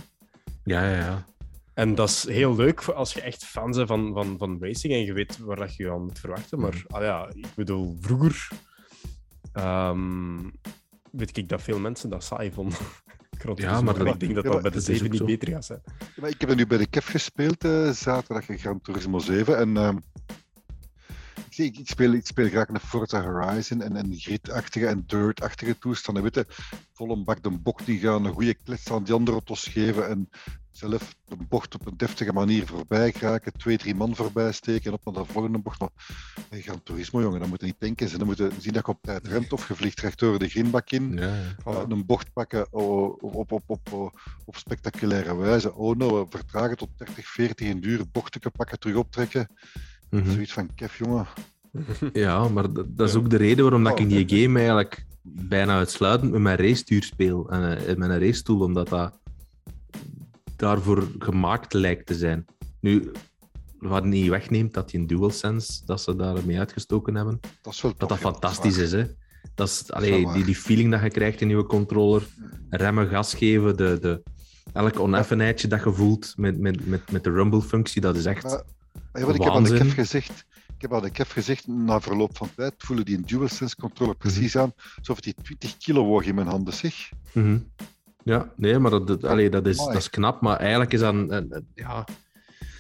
[0.64, 1.26] Ja, ja, ja.
[1.74, 4.94] En dat is heel leuk voor als je echt fan bent van, van, van racing
[4.94, 6.60] en je weet waar dat je je aan moet verwachten.
[6.60, 8.50] Maar ah ja, ik bedoel, vroeger
[9.54, 10.50] ehm,
[11.12, 12.78] weet ik dat veel mensen dat saai vonden.
[13.56, 13.82] Turismo.
[13.82, 15.54] maar ik denk dat ja, dat maar bij de dat is 7 ook niet beter
[15.54, 15.82] gaat zijn.
[15.86, 19.20] Ja, maar ik heb er nu bij de KEF gespeeld, eh, zaterdag in Gran Turismo
[19.20, 19.58] 7.
[19.58, 19.98] En ehm,
[21.66, 26.24] ik, ik, speel, ik speel graag een Forza Horizon en een grid-achtige en dirt-achtige toestanden.
[26.24, 26.46] Weet je,
[26.94, 30.10] vol een bak de bocht die gaan, een goede klets aan die andere auto's geven
[30.10, 30.30] en
[30.72, 34.94] zelf de bocht op een deftige manier voorbij geraken, twee, drie man voorbij steken en
[34.94, 35.80] op naar de volgende bocht.
[35.80, 35.90] Maar
[36.50, 38.10] bij Gran Turismo, jongen, dan moet je niet denken.
[38.10, 40.50] Ze dan moeten zien dat je op tijd remt of je vliegt recht door de
[40.50, 41.14] greenbak in.
[41.14, 41.72] ja, ja.
[41.72, 45.74] Uh, een bocht pakken oh, op, op, op, op, op, op spectaculaire wijze.
[45.74, 49.48] Oh nou, we vertragen tot 30, 40 in duur, bochten pakken, terug optrekken.
[50.10, 50.32] Mhm.
[50.32, 51.28] Zoiets van, kef jongen.
[52.14, 55.06] Ja, maar dat, dat is ook de reden waarom dat ik in die game eigenlijk
[55.22, 57.50] bijna uitsluitend met mijn racestuur speel.
[57.50, 59.20] En eh, met een racestoel, omdat dat
[60.56, 62.46] daarvoor gemaakt lijkt te zijn.
[62.80, 63.12] Nu,
[63.80, 67.92] wat niet wegneemt dat die een DualSense, dat ze daarmee uitgestoken hebben, Dat is wel
[67.92, 68.92] dat dat tof, ja, fantastisch is.
[68.92, 69.06] Hè?
[69.56, 72.28] Dat is, allee, die, die feeling dat je krijgt in je controller,
[72.70, 74.24] remmen, gas geven, de, de,
[74.74, 78.44] elk oneffenheidje dat je voelt met, met, met, met de rumble-functie, dat is echt...
[78.44, 78.64] Maar,
[79.20, 82.38] ja, ik heb aan de kef gezegd, ik heb aan de kef gezegd, na verloop
[82.38, 84.64] van tijd voelen die een DualSense controller precies Mhm.
[84.64, 87.10] aan, alsof die 20 kilo woog in mijn handen, zeg.
[87.32, 87.58] Mhm.
[88.24, 90.42] Ja, nee, maar dat, dat, allee, dat, is, dat is knap.
[90.42, 92.06] Maar eigenlijk is dat een, een- een- ja,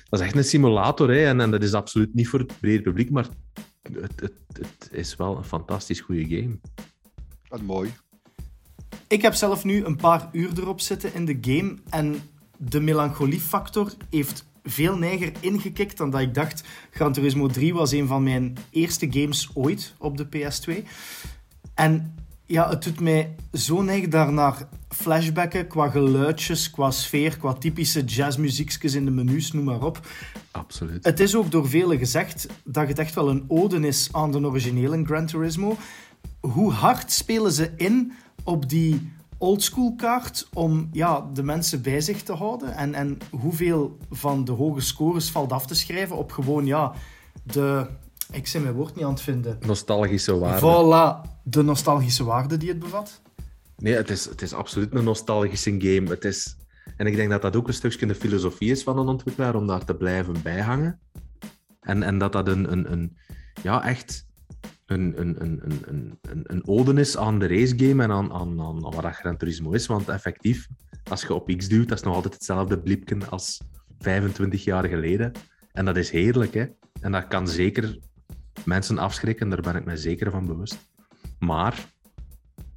[0.09, 1.09] dat is echt een simulator.
[1.09, 3.27] Hè, en, en dat is absoluut niet voor het brede publiek, maar
[3.81, 6.59] het, het, het is wel een fantastisch goede game.
[7.49, 7.93] En mooi.
[9.07, 12.15] Ik heb zelf nu een paar uur erop zitten in de game en
[12.57, 16.63] de melancoliefactor heeft veel neiger ingekikt dan dat ik dacht.
[16.91, 20.87] Gran Turismo 3 was een van mijn eerste games ooit op de PS2.
[21.73, 28.03] En ja, het doet mij zo neig daarnaar flashbacken qua geluidjes, qua sfeer, qua typische
[28.03, 30.07] jazzmuziekjes in de menus, noem maar op.
[30.51, 31.05] Absoluut.
[31.05, 34.45] Het is ook door velen gezegd dat het echt wel een ode is aan de
[34.45, 35.77] originele Gran Turismo.
[36.39, 42.23] Hoe hard spelen ze in op die oldschool kaart om ja, de mensen bij zich
[42.23, 42.75] te houden?
[42.75, 46.93] En, en hoeveel van de hoge scores valt af te schrijven op gewoon ja,
[47.43, 47.87] de...
[48.31, 49.57] Ik ben mijn woord niet aan het vinden.
[49.65, 50.59] Nostalgische waarde.
[50.59, 53.21] Voilà, de nostalgische waarde die het bevat.
[53.77, 56.09] Nee, het is, het is absoluut een nostalgische game.
[56.09, 56.57] Het is...
[56.97, 59.67] En ik denk dat dat ook een stukje de filosofie is van een ontwikkelaar om
[59.67, 60.99] daar te blijven bijhangen.
[61.81, 63.17] En, en dat dat een, een, een
[63.63, 64.26] ja, echt
[64.87, 69.85] een, een, ode is aan de racegame en aan, aan, aan, wat Gran Turismo is.
[69.85, 70.67] Want effectief,
[71.09, 73.61] als je op X duwt, dat is nog altijd hetzelfde blipken als
[73.99, 75.31] 25 jaar geleden.
[75.71, 76.65] En dat is heerlijk, hè.
[77.01, 77.99] En dat kan zeker
[78.65, 80.89] mensen afschrikken, daar ben ik me zeker van bewust.
[81.39, 81.91] Maar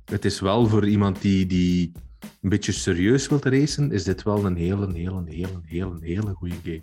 [0.05, 1.92] het is wel voor iemand die, die
[2.40, 6.57] een beetje serieus wilt racen, is dit wel een hele, hele, hele, hele, hele goede
[6.62, 6.83] game.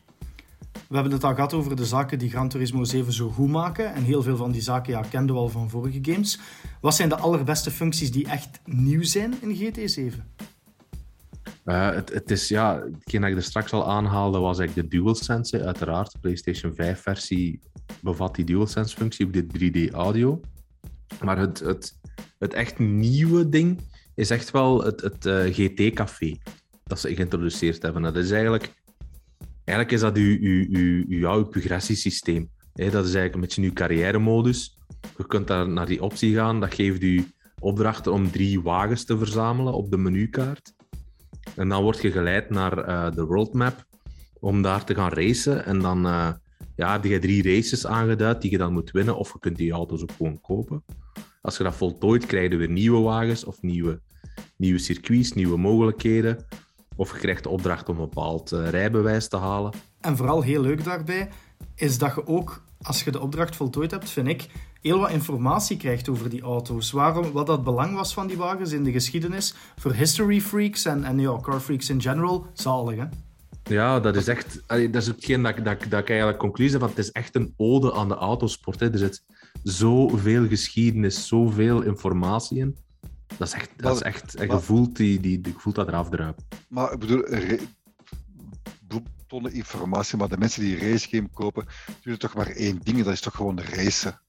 [0.88, 3.94] We hebben het al gehad over de zaken die Gran Turismo 7 zo goed maken.
[3.94, 6.40] En heel veel van die zaken ja, kenden we al van vorige games.
[6.82, 10.32] Wat zijn de allerbeste functies die echt nieuw zijn in GT 7?
[11.66, 14.98] Uh, het, het, is, ja, hetgeen dat ik er straks al aanhaalde, was eigenlijk de
[14.98, 15.66] DualSense.
[15.66, 17.60] Uiteraard, de PlayStation 5-versie
[18.02, 20.42] bevat die DualSense-functie op dit 3D-audio.
[21.24, 22.00] Maar het, het,
[22.40, 23.82] het echt nieuwe ding
[24.16, 26.38] is echt wel het, het uh, GT-café
[26.84, 28.02] dat ze geïntroduceerd hebben.
[28.02, 28.74] Dat is eigenlijk
[29.67, 32.49] eigenlijk is dat uw, uw, uw, uw, progressiesysteem.
[32.73, 34.77] dat is eigenlijk een beetje uw carrière-modus.
[35.17, 36.60] Je kunt daar naar die optie gaan.
[36.60, 37.25] Dat geeft u
[37.60, 40.73] opdrachten om drie wagens te verzamelen op de menukaart.
[41.56, 43.86] En dan word je geleid naar uh, de worldmap
[44.39, 45.65] om daar te gaan racen.
[45.65, 46.30] En dan uh,
[46.75, 49.17] ja, heb je drie races aangeduid die je dan moet winnen.
[49.17, 50.84] Of je kunt die auto's ook gewoon kopen.
[51.41, 54.01] Als je dat voltooit, krijg je weer nieuwe wagens of nieuwe,
[54.58, 56.45] nieuwe circuits, nieuwe mogelijkheden.
[56.97, 59.73] Of je krijgt de opdracht om een bepaald uh, rijbewijs te halen.
[60.01, 61.29] En vooral heel leuk daarbij
[61.75, 64.47] is dat je ook, als je de opdracht voltooid hebt, vind ik,
[64.81, 66.91] heel wat informatie krijgt over die auto's.
[66.91, 71.03] Waarom, wat dat belang was van die wagens in de geschiedenis voor history freaks en,
[71.03, 73.05] en ja, car freaks in general, zalig hè?
[73.63, 74.63] Ja, dat is echt...
[74.67, 76.89] Dat is hetgeen dat, dat, dat ik eigenlijk conclusie van.
[76.89, 78.79] Het is echt een ode aan de autosport.
[78.79, 78.91] Hè.
[78.91, 79.23] Er zit
[79.63, 82.77] zoveel geschiedenis, zoveel informatie in.
[83.38, 86.10] Dat is echt, dat is echt en je, voelt die, die, je voelt dat eraf
[86.10, 86.46] druipen.
[86.68, 87.24] Maar ik bedoel,
[89.28, 91.66] tonnen informatie, maar de mensen die een racegame kopen,
[92.02, 94.22] doen toch maar één ding, dat is toch gewoon racen.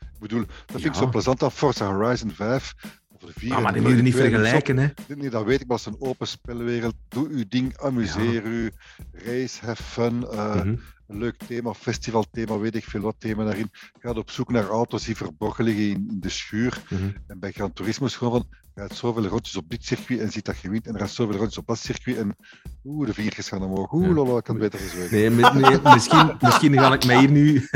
[0.00, 2.74] Ik bedoel, dat vind ik zo plezant aan Forza Horizon 5.
[3.08, 4.88] Of de 4 ah, maar die moet je niet vergelijken, hè?
[5.14, 6.94] Nee, dat weet ik, maar het is een open spelwereld.
[7.08, 8.48] Doe uw ding, amuseer ja.
[8.48, 8.72] u,
[9.12, 10.22] race, have fun.
[10.22, 13.70] Uh, mm -hmm een leuk thema, festivalthema, weet ik veel wat thema daarin.
[13.98, 16.82] Gaat op zoek naar auto's die verborgen liggen in, de schuur.
[16.88, 17.14] Mm -hmm.
[17.26, 20.44] En bij Gran Turismo is gewoon van, gaat zoveel rondjes op dit circuit en ziet
[20.44, 20.86] dat je wint.
[20.86, 22.36] En er gaat zoveel rondjes op dat circuit en
[22.84, 23.92] oeh, de vingertjes gaan omhoog.
[23.92, 24.12] Oeh, ja.
[24.12, 25.16] lala, ik kan beter gezwegen.
[25.16, 27.68] Nee, nee, misschien, misschien ga ik mij hier nu...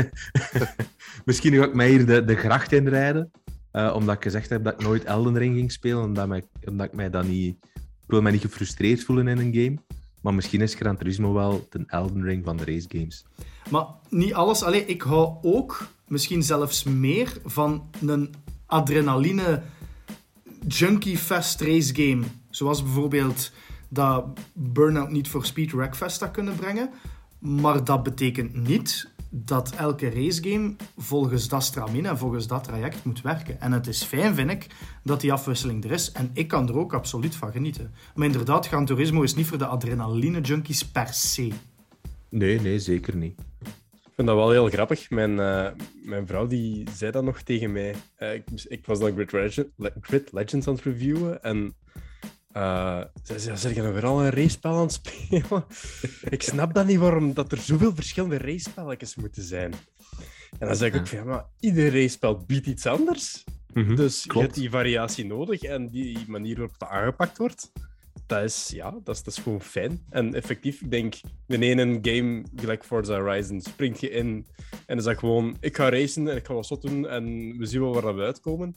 [1.25, 3.31] misschien ga ik mij hier de, de gracht inrijden.
[3.71, 6.03] Uh, omdat ik gezegd heb dat ik nooit Elden Ring ging spelen.
[6.03, 7.55] Omdat, mij, omdat ik mij dan niet...
[7.73, 9.77] Ik wil mij niet gefrustreerd voelen in een game.
[10.25, 13.25] Maar misschien is Gran Turismo wel de Elden Ring van de race games.
[13.69, 14.63] Maar niet alles.
[14.63, 18.33] Allee, ik hou ook misschien zelfs meer van een
[18.65, 19.61] adrenaline
[20.67, 22.23] junkie fest race game.
[22.49, 23.51] Zoals bijvoorbeeld
[23.89, 26.89] dat Burnout niet voor Speed Rackfest dat kunnen brengen.
[27.39, 33.21] Maar dat betekent niet dat elke racegame volgens dat stramien en volgens dat traject moet
[33.21, 33.61] werken.
[33.61, 34.67] En het is fijn, vind ik,
[35.03, 36.11] dat die afwisseling er is.
[36.11, 37.93] En ik kan er ook absoluut van genieten.
[38.15, 41.51] Maar inderdaad, Gran Turismo is niet voor de adrenaline-junkies per se.
[42.29, 43.39] Nee, nee, zeker niet.
[43.91, 45.09] Ik vind dat wel heel grappig.
[45.09, 45.67] Mijn, uh,
[46.03, 47.95] mijn vrouw die zei dat nog tegen mij.
[48.19, 49.67] Uh, ik, ik, was dan Grid, Legend,
[50.01, 51.75] Grid Legends aan het reviewen en
[52.57, 55.65] uh, ze zei, zeg je nou weer al een racepel aan het spelen?
[56.35, 59.73] ik snap dat niet waarom dat er zoveel verschillende racepelletjes moeten zijn.
[60.59, 63.43] En dan zeg ik ook van, ja, maar ieder racepel biedt iets anders.
[63.73, 64.35] Mm -hmm, dus klopt.
[64.35, 67.71] je hebt die variatie nodig en die manier waarop dat aangepakt wordt,
[68.27, 70.05] dat is, ja, dat is, dat is gewoon fijn.
[70.09, 71.15] En effectief, ik denk,
[71.47, 74.45] in een game gelijk Forza Horizon spring je in
[74.85, 77.65] en is dat gewoon, ik ga racen en ik ga wat zot doen en we
[77.65, 78.75] zien wel waar we uitkomen.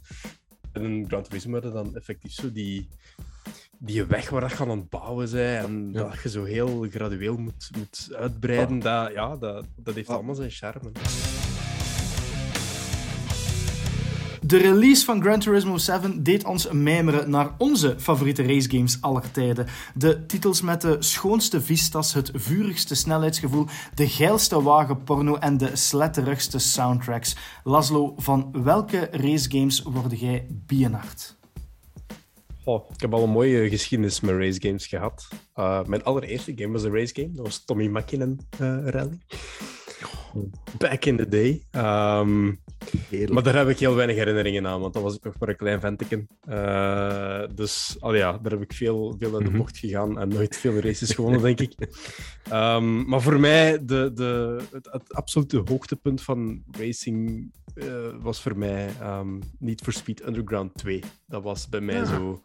[0.73, 2.89] En in Gran Turismo dan effectief zo die,
[3.79, 6.03] die weg waar dat gaan aan het bouwen zijn en ja.
[6.03, 9.03] dat je zo heel gradueel moet, moet uitbreiden, ja.
[9.03, 10.91] Dat, ja, dat, dat heeft allemaal zijn charme.
[14.49, 19.67] De release van Gran Turismo 7 deed ons mijmeren naar onze favoriete racegames aller tijden.
[19.95, 26.59] De titels met de schoonste vistas, het vurigste snelheidsgevoel, de geilste wagenporno en de sletterigste
[26.59, 27.37] soundtracks.
[27.65, 31.38] Laszlo, van welke racegames word jij bienhard?
[32.69, 35.29] Oh, ik heb al een mooie geschiedenis met race games gehad.
[35.57, 37.33] Uh, mijn allereerste game was een race game.
[37.33, 39.19] Dat was Tommy Mäkinen uh, Rally.
[40.79, 41.63] Back in the day.
[42.21, 42.61] Um,
[43.09, 43.33] Heerlijk.
[43.33, 45.57] Maar daar heb ik heel weinig herinneringen aan, want dat was ik nog maar een
[45.57, 46.29] klein venteken.
[46.41, 49.57] Eh, dus al ja, daar heb ik veel, veel de Mhm.
[49.57, 51.75] bocht gegaan en nooit veel races gewonnen, denk ik.
[52.43, 58.59] Ehm, maar voor mij, de, de, het, het absolute hoogtepunt van racing eh, was voor
[58.59, 61.03] mij ehm Need for Speed Underground 2.
[61.27, 62.05] Dat was bij mij Ja.
[62.05, 62.43] zo...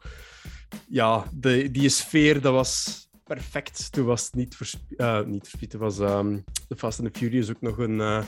[0.87, 3.91] Ja, de, die sfeer, dat was perfect.
[3.91, 4.67] Toen was het niet voor,
[5.27, 7.99] niet voor Speed, het was ehm The Fast and the Furious ook nog een...
[8.01, 8.23] eh,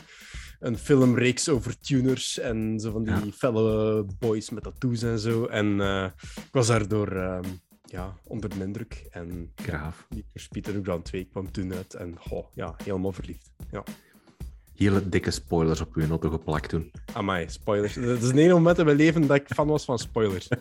[0.60, 3.32] een filmreeks over tuners en zo van die Ja.
[3.32, 5.46] felle boys met tattoos en zo.
[5.46, 7.44] En eh, ik was daardoor ehm,
[7.86, 9.08] ja, onder de indruk.
[9.12, 10.06] En Graaf.
[10.10, 11.94] niet voor Speed Underground 2 kwam toen uit.
[11.94, 13.52] En goh, ja, helemaal verliefd.
[13.72, 13.84] Ja.
[14.76, 16.92] Hele dikke spoilers op uw auto geplakt toen.
[17.14, 17.96] Amai, spoilers.
[17.96, 20.48] Het is een ene moment in mijn leven dat ik fan was van spoilers.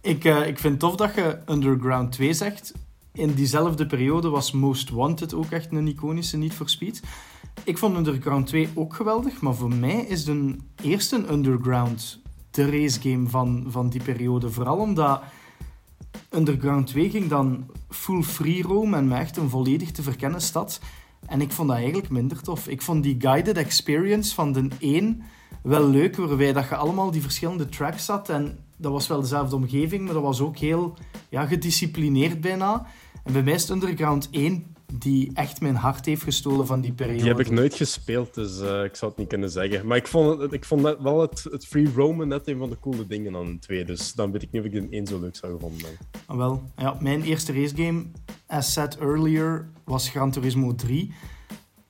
[0.00, 2.72] Ik, eh, ik vind het tof dat je Underground 2 zegt.
[3.12, 7.02] In diezelfde periode was Most Wanted ook echt een iconische Need for Speed.
[7.64, 12.20] Ik vond Underground 2 ook geweldig, maar voor mij is de eerste Underground
[12.50, 14.50] de racegame van, van die periode.
[14.50, 15.22] Vooral omdat
[16.30, 20.80] Underground 2 ging dan full free roam en met echt een volledig te verkennen stad.
[21.26, 22.68] En ik vond dat eigenlijk minder tof.
[22.68, 25.22] Ik vond die guided experience van de 1
[25.62, 28.28] wel leuk, waarbij dat je allemaal die verschillende tracks had.
[28.28, 30.94] En dat was wel dezelfde omgeving, maar dat was ook heel
[31.28, 32.86] ja, gedisciplineerd bijna.
[33.24, 37.18] En bij mij is Underground 1 die echt mijn hart heeft gestolen van die periode.
[37.18, 39.86] Die heb ik nooit gespeeld, dus eh, ik zou het niet kunnen zeggen.
[39.86, 42.70] Maar ik vond, het, ik vond net wel het, het free roamen net een van
[42.70, 43.84] de coole dingen aan de 2.
[43.84, 46.06] Dus dan weet ik niet of ik de 1 zo leuk zou gevonden hebben.
[46.26, 48.04] Ah, Wel, ja, mijn eerste racegame,
[48.48, 51.12] as said earlier, was Gran Turismo 3.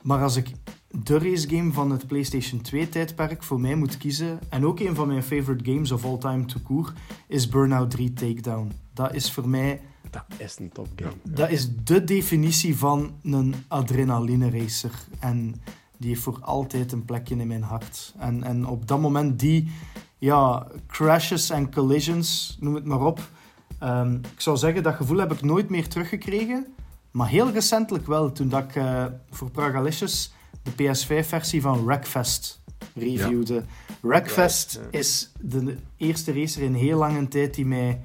[0.03, 0.53] Maar als ik
[0.91, 5.23] de racegame van het PlayStation 2-tijdperk voor mij moet kiezen, en ook een van mijn
[5.23, 6.93] favorite games of all time to court,
[7.27, 8.73] is Burnout 3 Takedown.
[8.93, 11.13] Dat is voor mij Dat is een top game.
[11.23, 14.93] dat is de definitie van een adrenaline racer.
[15.19, 15.61] En
[15.97, 18.15] die heeft voor altijd een plekje in mijn hart.
[18.19, 19.71] En, en op dat moment die
[20.19, 23.31] ja, crashes en collisions, noem het maar op.
[23.79, 26.67] Ehm, ik zou zeggen, dat gevoel heb ik nooit meer teruggekregen.
[27.11, 32.61] Maar heel recentelijk wel, toen dat ik eh, voor Pragalicious de PS5-versie van Wreckfest
[32.95, 33.65] reviewde.
[34.01, 34.99] Wreckfest ja.
[34.99, 38.01] is de eerste racer in heel lange tijd die mij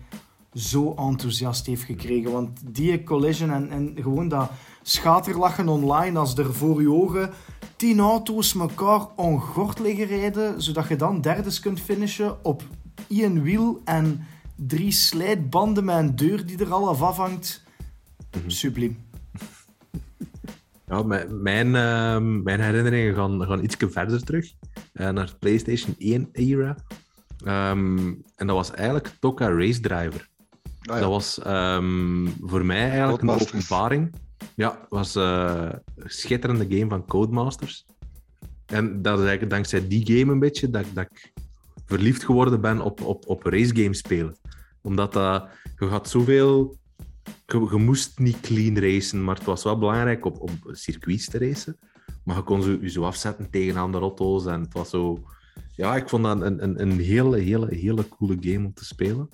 [0.53, 2.31] zo enthousiast heeft gekregen.
[2.31, 4.49] Want die collision en, en gewoon dat
[4.81, 7.31] schaterlachen online als er voor je ogen
[7.75, 12.63] tien auto's elkaar ongort liggen rijden, zodat je dan derdes kunt finishen op
[13.07, 17.63] één wiel en drie slijtbanden met een deur die er al af afhangt.
[18.37, 18.49] Mhm.
[18.49, 18.97] Subliem.
[20.87, 24.51] Ja, mijn, mijn, ehm, mijn herinneringen gaan, gaan iets verder terug.
[24.93, 26.75] eh, naar de PlayStation 1-era.
[28.35, 30.29] en dat was eigenlijk Toka Race Driver.
[30.85, 30.99] Ah, ja.
[30.99, 34.13] Dat was ehm, voor mij eigenlijk een openbaring.
[34.55, 37.85] Ja, het was eh, een schitterende game van Codemasters.
[38.65, 41.33] En dat is eigenlijk dankzij die game een beetje dat, dat ik
[41.85, 44.35] verliefd geworden ben op, op, op racegames spelen.
[44.83, 45.47] Omdat dat,
[45.79, 46.77] je gaat zoveel...
[47.45, 51.37] Je, je moest niet clean racen, maar het was wel belangrijk op, op circuits te
[51.37, 51.77] racen.
[52.23, 55.23] Maar je kon zo, je zo afzetten tegen andere auto's en het was zo...
[55.75, 59.29] Ja, ik vond dat een, een, een hele, hele, hele coole game om te spelen.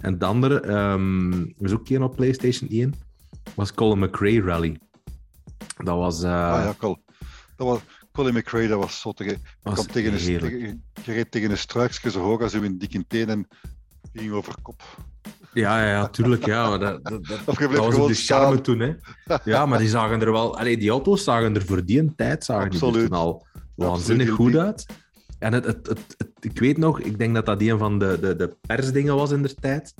[0.00, 2.94] En het andere, ehm was ook een op PlayStation 1,
[3.54, 4.78] was Colin McRae Rally.
[5.84, 6.22] Dat was...
[6.22, 6.96] eh, Ah, ja, Col.
[7.56, 7.80] Dat was,
[8.12, 9.40] Colin McRae, dat was zo tegen,
[11.04, 13.48] je reed tegen een struikje zo hoog als in dikke teen en
[14.18, 14.82] ging over kop.
[15.52, 16.46] Ja, ja, ja, tuurlijk.
[16.46, 18.92] Ja, maar dat, dat, dat, Of je dat bleef was ook de charme toen, hè.
[19.44, 20.58] Ja, maar die zagen er wel...
[20.58, 24.52] Allee, die auto's zagen er voor die tijd zagen die er toen al waanzinnig Absoluut.
[24.54, 24.86] goed uit.
[25.38, 28.18] En het, het, het, het- ik weet nog, ik denk dat dat een van de,
[28.20, 29.94] de, de persdingen was in de tijd,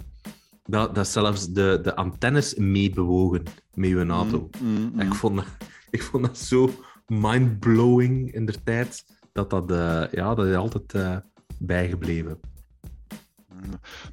[0.64, 3.42] dat, dat zelfs de, de antennes meebewogen
[3.74, 4.48] met je auto.
[4.62, 5.00] Mm, mm, mm.
[5.00, 5.46] Ik, vond, dat-
[5.90, 6.70] ik vond dat zo
[7.06, 11.16] mind-blowing in de tijd, dat dat, eh, ja, dat is altijd eh,
[11.58, 12.38] bijgebleven.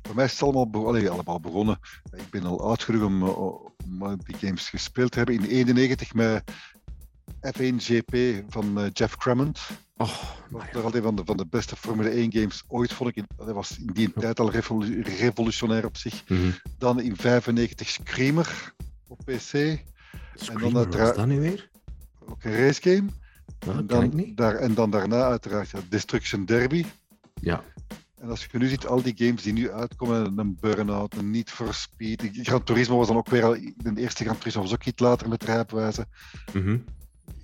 [0.01, 1.79] Bij mij is het allemaal, be- allee, allemaal begonnen.
[2.15, 5.35] Ik ben al oud genoeg om, eh, om eh, die games gespeeld te hebben.
[5.35, 6.43] In 91 met
[7.57, 9.59] F1 GP van eh, Jeff Cremont.
[9.97, 10.23] Oh,
[10.73, 13.15] Dat altijd van de, van de beste Formule 1 games ooit, vond ik.
[13.15, 16.23] In- Dat was in die tijd al revolu- revolutionair op zich.
[16.29, 16.49] Mhm.
[16.77, 18.73] Dan in 95 Screamer
[19.07, 19.37] op PC.
[20.35, 21.69] Screamer, wat uiteraard- is dat nu weer?
[22.25, 23.09] Ook een racegame.
[23.65, 24.37] Nou, en, dan, niet.
[24.37, 26.85] daar, en dan daarna uiteraard ja, Destruction Derby.
[27.41, 27.63] Ja,
[28.23, 31.49] En als je nu ziet, al die games die nu uitkomen, een Burnout, een Need
[31.49, 32.29] for Speed.
[32.33, 35.29] Gran Turismo was dan ook weer al, de eerste Gran Turismo was ook iets later
[35.29, 36.05] met rijbewijzen.
[36.53, 36.77] mhm.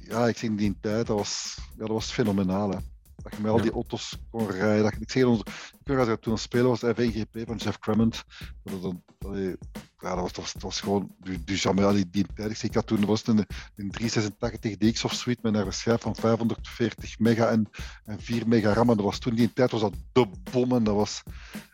[0.07, 2.69] Ja, ik zie in die tijd, dat was, ja, dat was fenomenaal.
[2.69, 2.77] Hè.
[3.23, 4.83] Dat je met al die auto's kon rijden.
[4.83, 7.15] Dat, je- ik zeg ons, ik dat ik toen aan het spelen was, de F1
[7.15, 8.23] GP van Jeff Cremont.
[8.63, 9.35] Dat, dat,
[9.99, 12.63] ja, dat was, dat was, dat was gewoon du, du jamais, allee, die tijd.
[12.63, 13.45] Ik, had toen was het een,
[13.75, 17.69] een 386 DX of suite met een schijf van 540 mega en,
[18.05, 18.89] en 4 mega RAM.
[18.89, 20.83] En dat was toen die tijd was dat de bommen.
[20.83, 21.23] Dat was,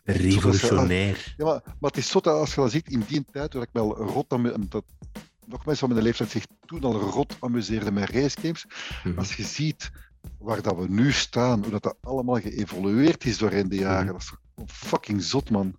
[0.04, 1.34] Revolutionair.
[1.38, 3.64] ja, maar, maar het is zo dat als je dat ziet, in die tijd, waar
[3.64, 4.84] ik me al rot aan en dat
[5.48, 8.66] nog mensen van mijn leeftijd zich toen al rot amuseerden met racegames.
[9.04, 9.18] Mhm.
[9.18, 9.92] Als je ziet
[10.40, 14.14] waar dat we nu staan, hoe dat, dat allemaal geëvolueerd is doorheen de jaren, Mhm.
[14.14, 14.34] dat is
[14.68, 15.76] fucking zot, man.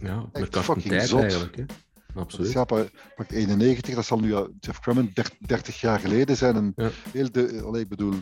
[0.00, 1.20] Ja, Echt met kast fucking tijd zot.
[1.20, 1.56] eigenlijk.
[1.56, 1.64] Hè?
[2.14, 2.52] Dat Absoluut.
[2.52, 5.10] ja, pak pak 91, dat zal nu ja, Jeff Crummond
[5.46, 6.56] 30 jaar geleden zijn.
[6.56, 6.90] En Ja.
[7.12, 8.14] heel de, allee, ik bedoel,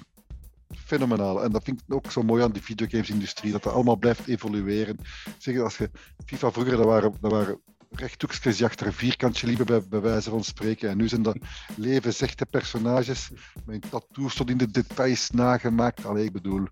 [0.74, 1.42] fenomenaal.
[1.44, 4.96] En dat vind ik ook zo mooi aan die videogames-industrie, dat dat allemaal blijft evolueren.
[5.38, 5.90] Zeg, als je
[6.26, 7.60] FIFA vroeger, dat waren, dat waren
[7.96, 10.88] rechthoekjes die achter een vierkantje liepen, bij, bij wijze van spreken.
[10.88, 11.36] En nu zijn dat
[11.76, 13.30] levensechte personages
[13.64, 16.04] met een tattoos tot in de details nagemaakt.
[16.04, 16.66] Allee, ik bedoel,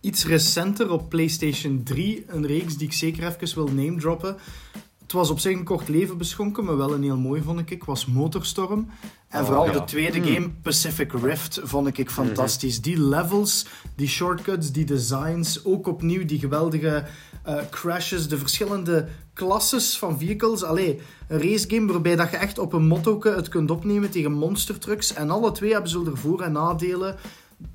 [0.00, 4.36] Iets recenter op PlayStation 3, een reeks die ik zeker even wil name droppen.
[5.02, 7.84] Het was op zich een kort leven beschonken, maar wel een heel mooi vond ik,
[7.84, 8.90] was Motorstorm.
[9.28, 9.72] En Oh, vooral ja.
[9.72, 12.80] de tweede game, Pacific Rift, vond ik fantastisch.
[12.80, 13.66] Die levels,
[13.96, 17.06] die shortcuts, die designs, ook opnieuw die geweldige
[17.56, 20.62] eh, crashes, de verschillende klasses van vehicles.
[20.62, 24.78] Allee, een racegame waarbij dat je echt op een motto het kunt opnemen tegen monster
[24.78, 25.12] trucks.
[25.14, 27.16] En alle twee hebben zo de voor- en nadelen.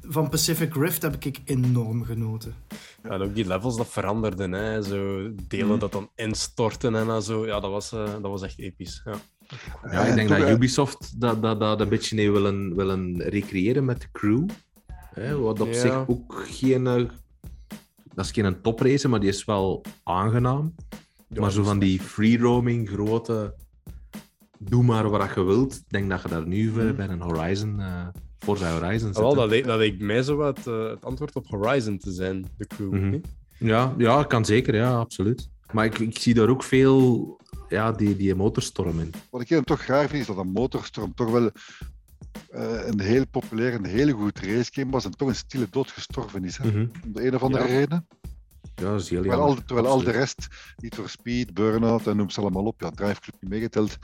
[0.01, 2.55] Van Pacific Rift heb ik enorm genoten.
[3.03, 4.81] Ja, en ook die levels dat veranderden, hè.
[4.83, 5.79] Zo delen Mhm.
[5.79, 7.45] dat dan instorten en dan zo.
[7.45, 9.01] Ja, dat was, eh, dat was echt episch.
[9.05, 9.13] Ja.
[9.91, 13.21] Ja, ik En denk dat eh, Ubisoft dat, dat, dat een beetje nee willen, willen
[13.21, 14.45] recreëren met de crew.
[15.13, 15.79] Hè, wat op Ja.
[15.79, 17.09] zich ook geen...
[18.15, 20.75] dat is geen toprace, maar die is wel aangenaam.
[21.39, 23.55] maar zo van die free roaming, grote...
[24.59, 25.73] Doe maar wat je wilt.
[25.75, 26.79] Ik denk dat je daar nu Mhm.
[26.87, 27.79] eh, bij een Horizon...
[27.79, 28.07] eh
[28.39, 29.17] Forza Horizon zit.
[29.17, 29.35] Ah, wel, hè.
[29.37, 32.67] dat, leek, dat leek mij zo wat eh, het antwoord op Horizon te zijn, de
[32.67, 32.91] crew.
[32.93, 33.17] Mhm.
[33.59, 35.49] Ja, ja, kan zeker, ja, absoluut.
[35.71, 37.39] Maar ik, ik zie daar ook veel...
[37.69, 39.13] Ja, die, die motorstorm in.
[39.29, 41.51] Wat ik hier toch raar vind, is dat een motorstorm toch wel
[42.51, 46.43] eh, een heel populair en heel goed racegame was en toch een stille dood gestorven
[46.43, 46.57] is.
[46.57, 46.67] Hè?
[46.67, 46.79] Mhm.
[47.03, 47.69] Om de een of andere Ja.
[47.69, 48.07] reden.
[48.75, 52.17] Ja, dat is heel Terwijl, al, terwijl al de rest, Need for Speed, Burnout en
[52.17, 53.97] noem ze allemaal op, ja, Drive Club niet meegeteld,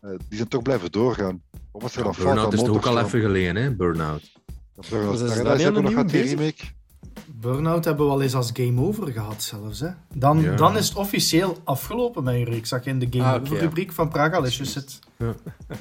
[0.00, 1.42] eh, die zijn toch blijven doorgaan.
[1.72, 3.74] Wat was er dan Burnout is toch ook al even geleden, hè?
[3.76, 4.22] Burnout.
[4.74, 6.64] Ja, Burnout Dus is niet een nog die nieuwe remake.
[7.40, 9.80] Burnout hebben we al eens als game over gehad zelfs.
[9.80, 9.88] Hè?
[10.14, 10.56] Dan, Ja.
[10.56, 12.68] dan is het officieel afgelopen met je reeks.
[12.68, 13.60] Zag je in de game Ah, over ja.
[13.62, 14.98] rubriek van Pragalicious zit.
[15.16, 15.34] Ja.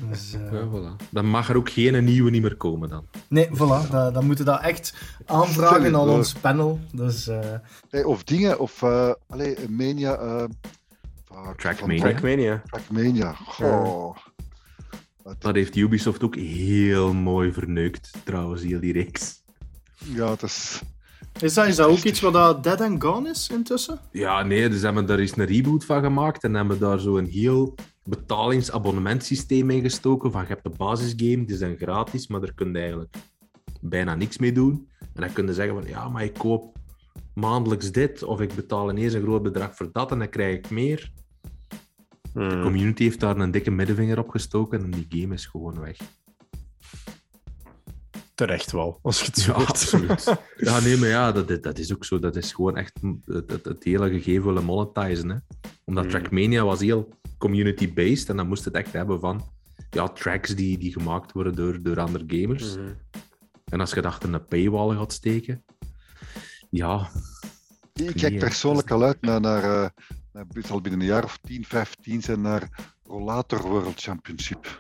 [0.09, 1.09] Dus, eh, Ja, voilà.
[1.09, 3.05] Dan mag er ook geen nieuwe niet meer komen dan.
[3.29, 3.89] Nee, voilà.
[3.91, 4.93] da- Dan moeten we dat echt
[5.25, 6.79] aanvragen aan ons panel.
[6.93, 7.39] Dus, eh,
[7.89, 10.15] Hey, of dingen, of uh, allee, Mania.
[10.15, 10.43] eh,
[11.25, 11.99] fuck, Trackmania.
[11.99, 12.61] van- Trackmania.
[12.65, 13.33] Trackmania.
[13.33, 14.15] Goh.
[15.39, 19.41] Dat heeft Ubisoft ook heel mooi verneukt, trouwens, heel die reeks.
[19.97, 20.81] Ja, het is.
[21.41, 23.99] Is, dat, is dat ook iets wat dat dead and gone is intussen?
[24.11, 27.25] Ja, nee, dus hebben daar eens een reboot van gemaakt en hebben daar zo een
[27.25, 30.31] heel betalingsabonnementsysteem in gestoken.
[30.31, 33.15] Van je hebt de basisgame, die zijn gratis, maar daar kun je eigenlijk
[33.81, 34.87] bijna niks mee doen.
[34.99, 36.77] En dan kun je zeggen van, ja, maar ik koop
[37.33, 40.69] maandelijks dit, of ik betaal ineens een groot bedrag voor dat en dan krijg ik
[40.69, 41.11] meer.
[42.33, 45.97] De community heeft daar een dikke middenvinger op gestoken en die game is gewoon weg.
[48.37, 49.69] Terecht wel, als je het zo Ja, hoort.
[49.69, 50.37] absoluut.
[50.67, 52.19] Ja, nee, maar ja, dat, dat is ook zo.
[52.19, 55.29] Dat is gewoon echt het, het, het hele gegeven willen monetizen.
[55.29, 55.37] Hè.
[55.85, 56.09] Omdat Mm.
[56.09, 59.41] Trackmania was heel community-based en dan moest het echt hebben van
[59.89, 62.75] ja, tracks die, die gemaakt worden door, door andere gamers.
[62.75, 62.87] Mhm.
[63.65, 65.63] En als je dat achter een paywall gaat steken,
[66.69, 67.09] ja,
[67.93, 69.89] Ik kijk persoonlijk al uit naar, naar, eh,
[70.31, 70.45] naar
[70.81, 72.69] binnen een jaar of 10, 15 zijn naar
[73.03, 74.77] Rollator World Championship.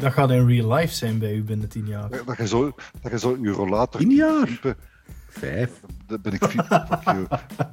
[0.00, 2.10] Dat gaat in real life zijn bij u binnen tien jaar.
[2.24, 4.76] Dat je zo, dat je zo je rollator tien kunt jaar.
[5.28, 5.80] Vijf.
[6.06, 6.52] Dat ben ik.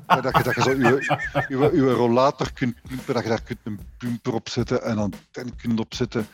[0.08, 3.44] Ja, dat, je, dat je zo je, je, je rollator kunt pimpen, dat je daar
[3.44, 6.28] kunt een pumper op zetten en dan ten kunt opzetten.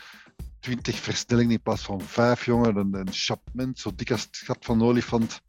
[0.59, 2.75] 20 versnellingen in plaats van 5, jongen.
[2.75, 5.41] Een, een chapment, zo dik als het gat van een olifant.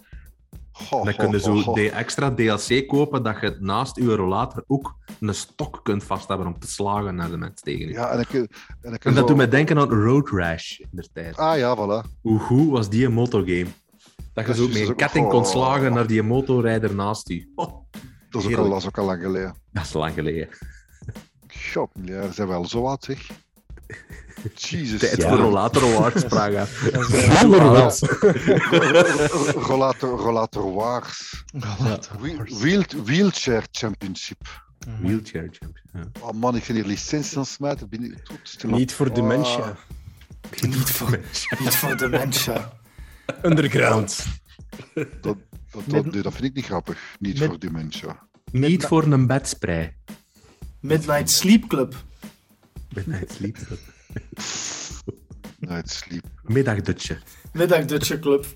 [0.91, 5.35] Dan kun je zo de extra DLC kopen dat je naast je rollator ook een
[5.35, 7.93] stok kunt vasthouden om te slagen naar de mensen tegen je.
[7.93, 8.49] Ja, en en je
[8.81, 11.37] dat zo- doet mij denken aan Road Rash in de tijd.
[11.37, 12.21] Ah ja, voilà.
[12.21, 13.67] Hoe goed was die motogame?
[14.33, 17.31] Dat je Dat zo met een ook- ketting kon slagen naar die motorrijder naast.
[17.55, 17.67] Oh,
[18.31, 19.55] Dat is, ook al, dat is ook al lang geleden.
[19.73, 20.49] dat is lang geleden.
[21.73, 23.31] God, ja, daar zijn we al zo oud, zeg.
[24.55, 25.01] Jezus.
[25.01, 25.29] Tijd Ja.
[25.29, 26.67] voor rollator awards, Praga.
[29.55, 31.45] Rollator, rollator Wars.
[32.19, 34.63] Wheel- wheel- Wheelchair Championship.
[35.01, 35.73] Wheelchair champion.
[35.93, 36.21] Ja.
[36.21, 37.87] Oh man, ik vind hier licenties aan smijten.
[38.65, 38.71] Op.
[38.71, 39.77] Niet voor dementia.
[40.61, 41.11] Niet voor,
[41.61, 42.73] niet voor dementia.
[43.43, 44.25] Underground.
[44.95, 45.37] Dat, dat,
[45.71, 46.99] dat, Midden- nee, dat vind ik niet grappig.
[47.19, 48.19] Niet Mid- voor die mensen.
[48.53, 49.97] Niet voor een bedspray.
[50.81, 51.95] Midnight Sleep Club.
[52.95, 53.57] Midnight Sleep.
[55.59, 56.25] Night sleep.
[56.43, 57.19] Middagdutje.
[57.53, 58.47] Middag Dutcher Club.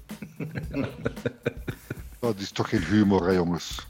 [2.20, 3.86] Dat is toch geen humor, hè, jongens.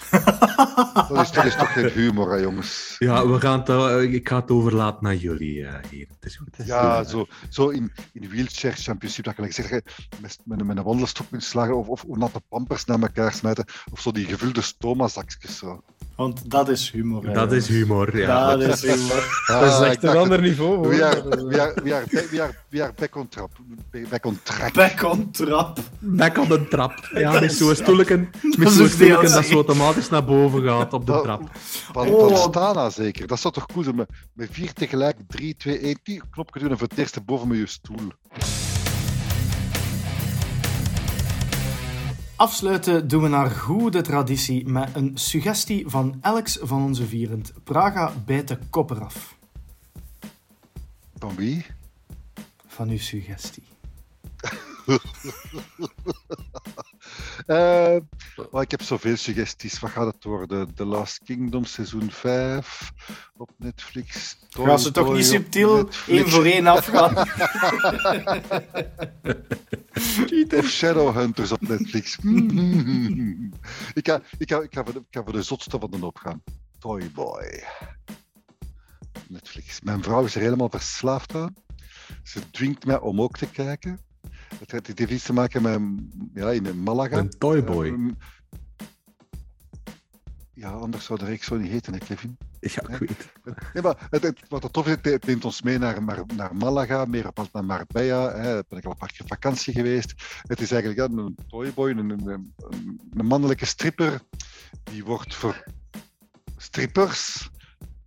[1.09, 2.97] dat, is, dat is toch geen humor, hè, jongens.
[2.99, 6.07] Ja, we gaan het, eh, ik ga het overlaten naar jullie eh, hier.
[6.09, 6.47] Het is goed.
[6.51, 7.09] het is Ja, goed.
[7.09, 9.83] zo, zo in, in wheelchair championship, dat kan ik zeggen,
[10.21, 14.01] met, met, met een wandelstok in slagen of, of natte pampers naar elkaar smijten, of
[14.01, 15.59] zo die gevulde stoma-zakjes.
[15.59, 15.83] Zo.
[16.19, 17.27] Want dat is humor.
[17.27, 18.57] hè, Dat is humor, ja.
[18.57, 19.43] Dat is humor.
[19.47, 20.77] Dat is Ah, echt een ander niveau.
[20.77, 20.89] Hoor.
[20.89, 23.51] We are, we, are, we, are, back- we, are, we are back on trap.
[24.11, 24.73] Back on track.
[24.73, 25.79] Back on trap.
[25.99, 27.09] Nek op de trap.
[27.14, 30.93] Ja, met zo'n stoelken, met is zo'n een stoelken dat zo automatisch naar boven gaat
[30.93, 31.51] op de Dat- trap.
[31.93, 32.29] Van, Oh.
[32.29, 33.27] van Stana zeker.
[33.27, 33.97] Dat zou toch cool zijn?
[33.97, 37.49] Met, met vier tegelijk, drie, twee, één, die knopje doen en voor het eerste boven
[37.49, 38.12] met je stoel.
[42.39, 47.53] Afsluiten doen we naar goede traditie met een suggestie van Alex van onze vierend.
[47.64, 49.36] Praga bijt de kop eraf.
[51.18, 51.66] Van wie?
[52.66, 53.62] Van uw suggestie.
[57.47, 57.97] Eh,
[58.51, 59.78] maar ik heb zoveel suggesties.
[59.78, 60.74] Wat gaat het worden?
[60.74, 62.93] The Last Kingdom, seizoen 5
[63.36, 64.39] op Netflix.
[64.49, 67.16] Toy Gaan ze toch niet subtiel één voor één afgaan?
[70.59, 72.16] Of Shadowhunters op Netflix.
[73.99, 75.99] ik, ga, ik, ga, ik, ga voor de, ik ga voor de zotste van de
[75.99, 76.43] hoop gaan.
[76.78, 77.64] Toy Boy.
[79.28, 79.80] Netflix.
[79.80, 81.55] Mijn vrouw is er helemaal verslaafd aan.
[82.22, 84.01] Ze dwingt mij om ook te kijken.
[84.68, 85.80] Het heeft iets te maken met
[86.34, 87.18] ja, in Malaga.
[87.18, 87.86] Een toyboy.
[87.86, 88.11] Ehm,
[90.53, 92.36] Ja, anders zou de reeks zo niet heten, hè, Kevin.
[92.61, 93.32] Ja, ik weet.
[93.72, 96.22] Nee, maar het, het- wat het tof is, het, het neemt ons mee naar, naar,
[96.36, 98.32] naar Malaga, meer op naar Marbella.
[98.36, 98.42] Hè.
[98.42, 100.14] Daar ben ik al een paar keer vakantie geweest.
[100.46, 102.55] Het is eigenlijk ja, een toyboy, een, een, een,
[103.16, 104.20] een mannelijke stripper.
[104.82, 105.64] Die wordt voor
[106.57, 107.51] strippers,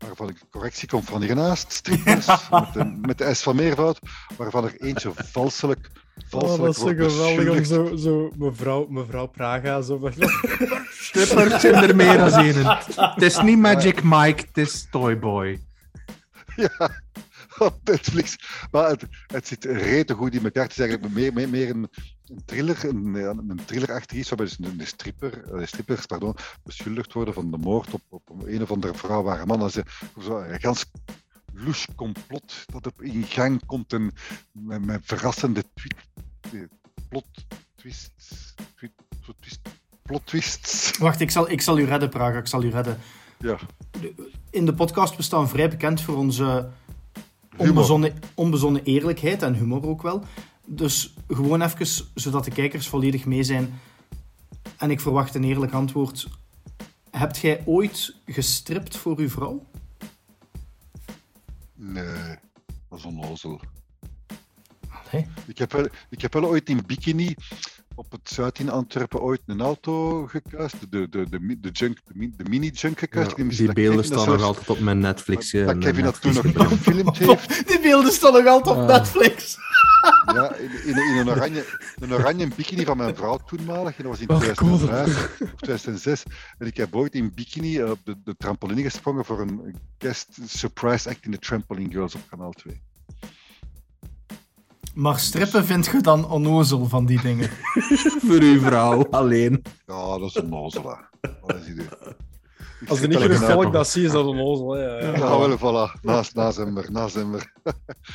[0.02, 3.99] waarvan ik correctie komt van hiernaast, strippers, met, de, met de S van meervoud,
[4.38, 5.89] waarvan er eentje valselijk,
[6.30, 9.99] Oh, valselijk dat is zo geweldig om zo, zo mevrouw, mevrouw Praga zo.
[10.89, 12.66] Strippers zijn er meer dan één.
[12.95, 15.60] Het is niet Magic Mike, het is Toyboy.
[16.56, 17.02] Ja,
[17.58, 18.38] op Netflix.
[18.72, 20.64] Maar het, het zit rete goed in elkaar.
[20.64, 21.89] Het is eigenlijk meer, meer, meer een
[22.45, 27.34] thriller, een, een, een thrillerachtig iets waarbij dus een, stripper, eh, strippers pardon, beschuldigd worden
[27.34, 30.86] van de moord op, op een of andere vrouw waar een man als een gans
[31.53, 34.11] louche complot dat op in gang komt en
[34.51, 35.95] met, met verrassende tweet,
[36.53, 36.61] eh,
[37.09, 37.25] plot
[37.75, 38.91] twists, tweet,
[39.39, 39.59] twist,
[40.01, 40.97] plot twists.
[40.97, 42.38] Wacht, ik zal, ik zal u redden, Praga.
[42.38, 42.97] Ik zal u redden.
[43.38, 43.57] Ja,
[44.49, 46.69] In de podcast we staan vrij bekend voor onze
[47.57, 50.23] onbezonnen, onbezonnen eerlijkheid en humor ook wel.
[50.74, 53.80] Dus gewoon even, zodat de kijkers volledig mee zijn.
[54.78, 56.28] En ik verwacht een eerlijk antwoord.
[57.09, 59.67] Hebt jij ooit gestript voor uw vrouw?
[61.74, 62.36] Nee,
[62.89, 63.59] dat is onnozel.
[64.89, 65.28] Allee.
[65.47, 67.36] Ik heb, wel, ik heb wel ooit in bikini
[68.04, 70.76] op het Zuid in Antwerpen ooit een auto gekuist.
[70.80, 73.38] De, de, de, de, junk, de, mi- de mini-junk gekuist.
[73.38, 75.54] Ja, die beelden staan nog altijd op mijn Netflix.
[75.54, 77.68] eh, Dat Kevin dat toen nog gefilmd heeft.
[77.68, 78.88] Die beelden staan nog altijd op.
[78.88, 79.58] Netflix.
[80.34, 81.66] Ja, in, in, in een, oranje,
[81.99, 83.97] een oranje bikini van mijn vrouw toenmalig.
[83.97, 86.24] En dat was in Oh, 2005 of 2006.
[86.58, 91.10] En ik heb ooit in bikini op de, de trampoline gesprongen voor een guest surprise
[91.10, 92.82] act in de Trampoline Girls op kanaal 2.
[94.93, 97.49] Maar strippen vind je dan onnozel van die dingen.
[98.27, 99.61] Voor uw vrouw alleen.
[99.87, 100.83] Ja, dat is een nozel.
[100.83, 101.29] hè.
[101.41, 101.85] Wat is
[102.87, 104.77] Als er niet genoeg volk dat zie, is dat onnozel.
[104.77, 105.15] Ja, ja.
[105.15, 106.01] Ja, wel, voilà.
[106.01, 106.57] Naast, naast.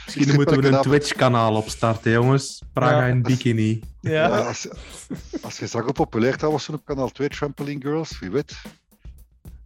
[0.05, 0.83] Misschien moeten we een.
[0.83, 2.63] Twitch-kanaal opstarten, jongens.
[2.73, 3.07] Praga Ja.
[3.07, 3.81] in bikini.
[4.01, 4.39] Ja, Ja.
[4.47, 4.69] als,
[5.43, 8.57] als je zag hoe populair dat was toen op kanaal 2, Trampoline Girls, wie weet.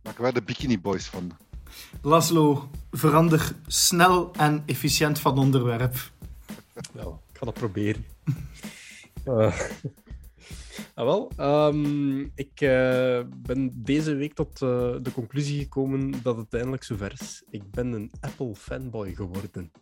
[0.03, 1.31] Maken wij de Bikini Boys van.
[2.03, 5.97] Laszlo, verander snel en efficiënt van onderwerp.
[6.95, 8.05] Ja, ik ga dat proberen.
[9.25, 9.61] Eh,
[10.95, 16.55] ah, wel, ehm, ik eh, ben deze week tot eh, de conclusie gekomen dat het
[16.55, 17.45] eindelijk zover is.
[17.51, 19.73] Ik ben een Apple fanboy geworden.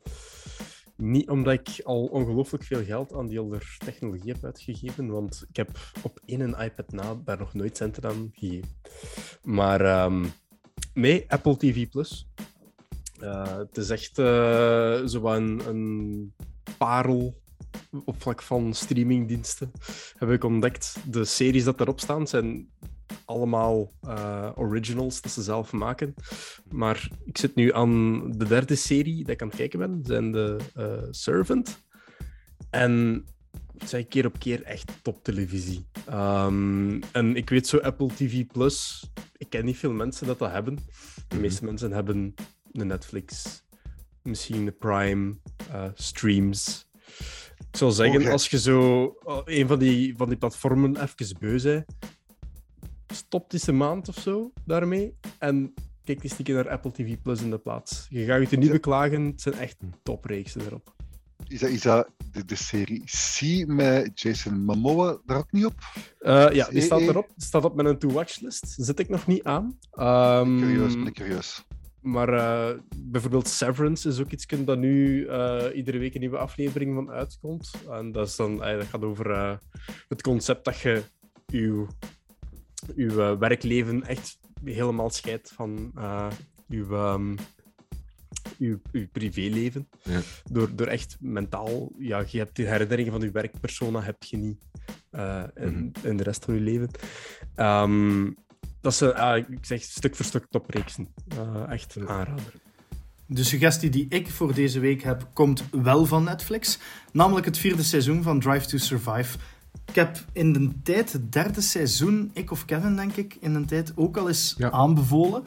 [0.97, 5.57] Niet omdat ik al ongelooflijk veel geld aan die andere technologie heb uitgegeven, want ik
[5.57, 8.69] heb op één iPad na daar nog nooit centen aan gegeven.
[9.43, 10.25] Maar ehm,
[10.95, 12.29] nee, Apple TV Plus.
[13.21, 16.35] Het is echt eh zo een
[16.77, 17.35] parel
[18.05, 19.73] op vlak van streamingdiensten.
[20.19, 20.97] Heb ik ontdekt.
[21.07, 22.69] De series dat erop staan zijn
[23.25, 26.15] allemaal eh, originals dat ze zelf maken.
[26.71, 30.01] Maar ik zit nu aan de derde serie dat ik aan het kijken ben.
[30.05, 31.87] zijn de eh, Servant.
[32.71, 33.25] En
[33.85, 35.87] zei keer op keer echt toptelevisie.
[36.07, 39.07] Ehm en ik weet zo Apple TV Plus.
[39.37, 40.75] Ik ken niet veel mensen dat dat hebben.
[40.77, 40.83] De
[41.29, 41.41] Mhm.
[41.41, 42.35] meeste mensen hebben
[42.73, 43.63] een Netflix,
[44.29, 45.35] misschien een Prime,
[45.71, 46.87] eh, streams.
[47.71, 48.31] Ik zou zeggen, Oké.
[48.31, 51.85] als je zo eh, een van die, van die platformen even beu bent,
[53.07, 55.75] stop een maand of zo daarmee en
[56.05, 58.07] kijk eens een keer naar Apple TV Plus in de plaats.
[58.11, 60.97] Je gaat je er niet beklagen, het zijn echt topreeksen erop.
[61.47, 65.75] Is dat, is dat de, de serie C met Jason Momoa daar ook niet op?
[66.19, 67.07] Eh, ja, die Eh, staat eh.
[67.07, 67.29] erop.
[67.37, 68.75] Die staat op mijn to-watch-list.
[68.77, 69.79] Zit ik nog niet aan.
[69.91, 71.65] Ehm, Curieus, ben ik curieus.
[72.09, 76.95] Maar eh, bijvoorbeeld Severance is ook iets dat nu eh, iedere week een nieuwe aflevering
[76.95, 77.71] van uitkomt.
[77.91, 79.59] En dat, is dan, eh, dat gaat over
[80.09, 81.03] het concept dat je
[81.47, 86.27] je werkleven echt helemaal scheidt van eh
[86.69, 87.37] ehm,
[88.59, 88.81] uw
[89.13, 89.89] privéleven.
[90.03, 90.21] Ja.
[90.51, 94.65] Door, door echt mentaal, ja, je hebt de herinneringen van je werkpersona heb je niet
[95.55, 96.91] in, in de rest van je leven.
[97.55, 98.31] Ehm,
[98.81, 101.09] dat is, eh, ik zeg stuk voor stuk topreeksen.
[101.29, 102.53] Eh, echt een aanrader.
[103.27, 106.79] De suggestie die ik voor deze week heb, komt wel van Netflix.
[107.13, 109.39] Namelijk het vierde seizoen van Drive to Survive.
[109.87, 113.65] Ik heb in de tijd, het derde seizoen, ik of Kevin denk ik, in de
[113.65, 114.71] tijd ook al eens Ja.
[114.71, 115.45] aanbevolen.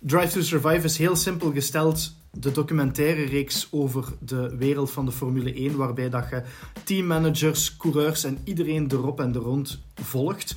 [0.00, 5.12] Drive to Survive is heel simpel gesteld de documentaire reeks over de wereld van de
[5.12, 6.42] Formule 1, waarbij dat je
[6.84, 10.56] teammanagers, coureurs en iedereen erop en er rond volgt.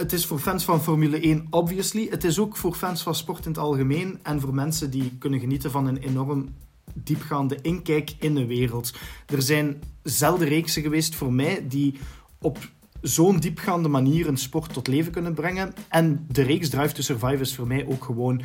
[0.00, 2.06] Het is voor fans van Formule 1, obviously.
[2.10, 5.40] Het is ook voor fans van sport in het algemeen en voor mensen die kunnen
[5.40, 6.48] genieten van een enorm
[6.94, 8.92] diepgaande inkijk in de wereld.
[9.26, 11.98] Er zijn zelden reeksen geweest voor mij die
[12.38, 12.58] op
[13.00, 15.72] zo'n diepgaande manier een sport tot leven kunnen brengen.
[15.88, 18.42] En de reeks Drive to Survive is voor mij ook gewoon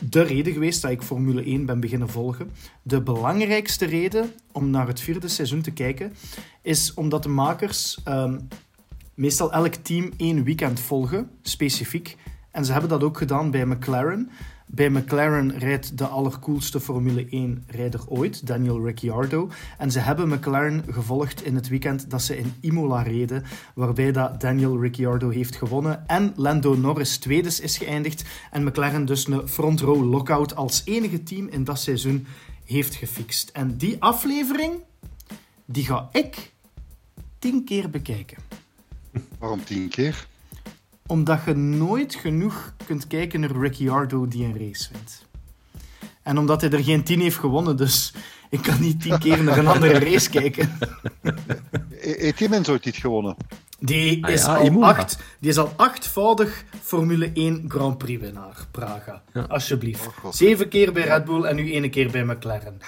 [0.00, 2.50] de reden geweest dat ik Formule 1 ben beginnen volgen.
[2.82, 6.12] De belangrijkste reden om naar het vierde seizoen te kijken
[6.62, 8.38] is omdat de makers ehm,
[9.16, 12.16] meestal elk team één weekend volgen, specifiek.
[12.50, 14.30] En ze hebben dat ook gedaan bij McLaren.
[14.66, 19.50] Bij McLaren rijdt de allercoolste Formule 1-rijder ooit, Daniel Ricciardo.
[19.78, 23.44] En ze hebben McLaren gevolgd in het weekend dat ze in Imola reden,
[23.74, 28.24] waarbij dat Daniel Ricciardo heeft gewonnen en Lando Norris tweede is geëindigd.
[28.50, 32.26] En McLaren dus een front row lockout als enige team in dat seizoen
[32.64, 33.50] heeft gefixt.
[33.50, 34.74] En die aflevering,
[35.64, 36.52] die ga ik
[37.38, 38.55] tien keer bekijken
[39.46, 40.26] Waarom tien keer?
[41.06, 45.24] omdat je nooit genoeg kunt kijken naar Ricciardo die een race wint.
[46.22, 48.12] En omdat hij er geen tien heeft gewonnen, dus
[48.50, 50.78] ik kan niet tien keer naar een andere race kijken.
[51.90, 53.36] E- Heeft die mens ooit niet gewonnen?
[53.78, 58.66] Die Ah is, ja, al, acht, die is al achtvoudig Formule 1 Grand Prix winnaar,
[58.70, 59.22] Praga.
[59.32, 59.42] Ja.
[59.42, 60.06] Alsjeblieft.
[60.06, 60.32] Oh.
[60.32, 62.78] Zeven keer bij Red Bull en nu ene keer bij McLaren.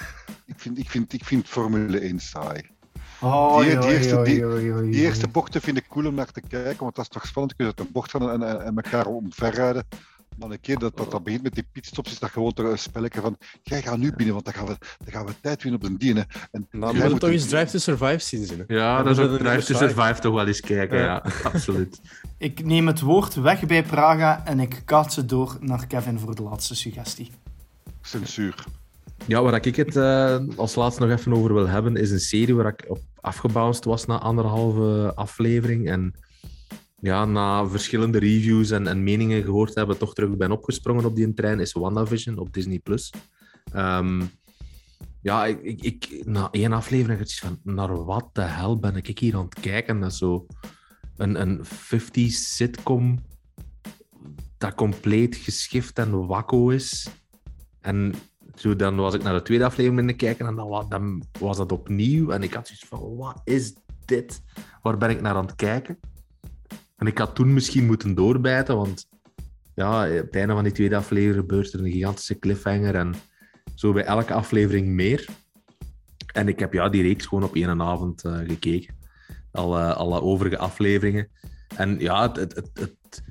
[0.47, 2.63] Ik vind, ik vind, ik vind Formule 1 saai.
[3.21, 6.95] Oh, Die- die eerste- die- eerste bochten vind ik cool om naar te kijken, want
[6.95, 7.55] dat is toch spannend.
[7.57, 9.85] Je kunt uit een bocht gaan en, en, en elkaar omverrijden.
[10.39, 12.79] Maar een keer dat, dat, dat begint met die pitstops, is dat gewoon toch een
[12.79, 15.81] spelletje van jij gaat nu binnen, want dan gaan we, dan gaan we tijd winnen
[15.83, 16.27] op de dienen.
[16.51, 18.47] En Nou, jij we willen moet- toch eens Drive to Survive zien.
[18.47, 18.65] Zin?
[18.67, 21.05] Ja, dat is ook Drive to Survive toch wel eens kijken, Ja.
[21.05, 22.01] ja, absoluut.
[22.39, 26.35] Ik neem het woord weg bij Praga en ik kaats het door naar Kevin voor
[26.35, 27.31] de laatste suggestie.
[28.03, 28.65] censuur.
[29.27, 32.55] Ja, waar ik het eh, als laatste nog even over wil hebben, is een serie
[32.55, 35.89] waar ik op afgebounced was na anderhalve aflevering.
[35.89, 36.15] En
[37.01, 41.35] ja, na verschillende reviews en, en meningen gehoord hebben, toch terug ben opgesprongen op die
[41.35, 42.79] trein, is WandaVision op Disney+.
[42.79, 43.13] Plus.
[43.73, 44.23] Ehm,
[45.23, 49.19] ja, ik, ik, na één aflevering had ik van, naar wat de hel ben ik
[49.19, 50.01] hier aan het kijken?
[50.01, 50.47] Dat zo
[51.17, 53.19] een, een 50s sitcom
[54.59, 57.09] dat compleet geschift en wakko is.
[57.81, 58.15] En
[58.59, 61.73] zo, dan was ik naar de tweede aflevering beginnen kijken en dan, dan was dat
[61.73, 62.31] opnieuw.
[62.31, 64.43] En ik had zoiets van, wat is dit?
[64.83, 65.99] Waar ben ik naar aan het kijken?
[66.97, 69.09] En ik had toen misschien moeten doorbijten, want
[69.75, 73.15] ja, op het einde van die tweede aflevering gebeurt er een gigantische cliffhanger en
[73.75, 75.29] zo bij elke aflevering meer.
[76.33, 78.95] En ik heb ja, die reeks gewoon op één avond eh, gekeken.
[79.53, 81.29] Alle, alle overige afleveringen.
[81.77, 83.23] En ja, het, het, het-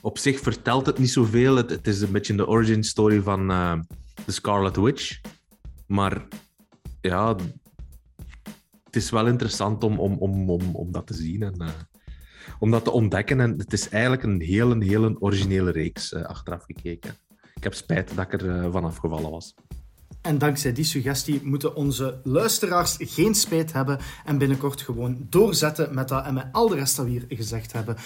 [0.00, 1.56] op zich vertelt het niet zoveel.
[1.56, 3.78] Het, het is een beetje de origin story van eh,
[4.24, 5.20] The Scarlet Witch.
[5.86, 6.26] Maar
[7.00, 7.36] ja,
[8.84, 11.68] het is wel interessant om, om, om, om, om dat te zien en eh,
[12.58, 13.40] om dat te ontdekken.
[13.40, 17.14] En het is eigenlijk een heel, heel originele reeks eh, achteraf gekeken.
[17.54, 19.54] Ik heb spijt dat ik er eh, van afgevallen was.
[20.22, 26.08] En dankzij die suggestie moeten onze luisteraars geen spijt hebben en binnenkort gewoon doorzetten met
[26.08, 27.96] dat en met al de rest dat we hier gezegd hebben.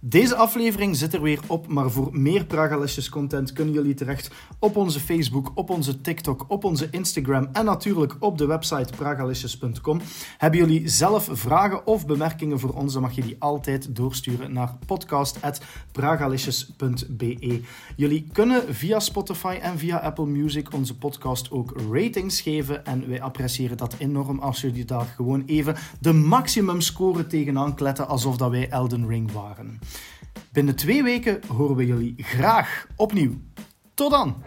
[0.00, 4.76] Deze aflevering zit er weer op, maar voor meer Pragalicious content kunnen jullie terecht op
[4.76, 10.00] onze Facebook, op onze TikTok, op onze Instagram en natuurlijk op de website pragalicious.com.
[10.38, 14.76] Hebben jullie zelf vragen of bemerkingen voor ons, dan mag je die altijd doorsturen naar
[14.86, 17.60] podcast.pragalicious.be.
[17.96, 21.48] Jullie kunnen via Spotify en via Apple Music onze podcast
[21.90, 27.26] ratings geven en wij appreciëren dat enorm als jullie daar gewoon even de maximum score
[27.26, 29.78] tegenaan kletten alsof dat wij Elden Ring waren.
[30.52, 33.32] Binnen twee weken horen we jullie graag opnieuw.
[33.94, 34.42] Tot dan!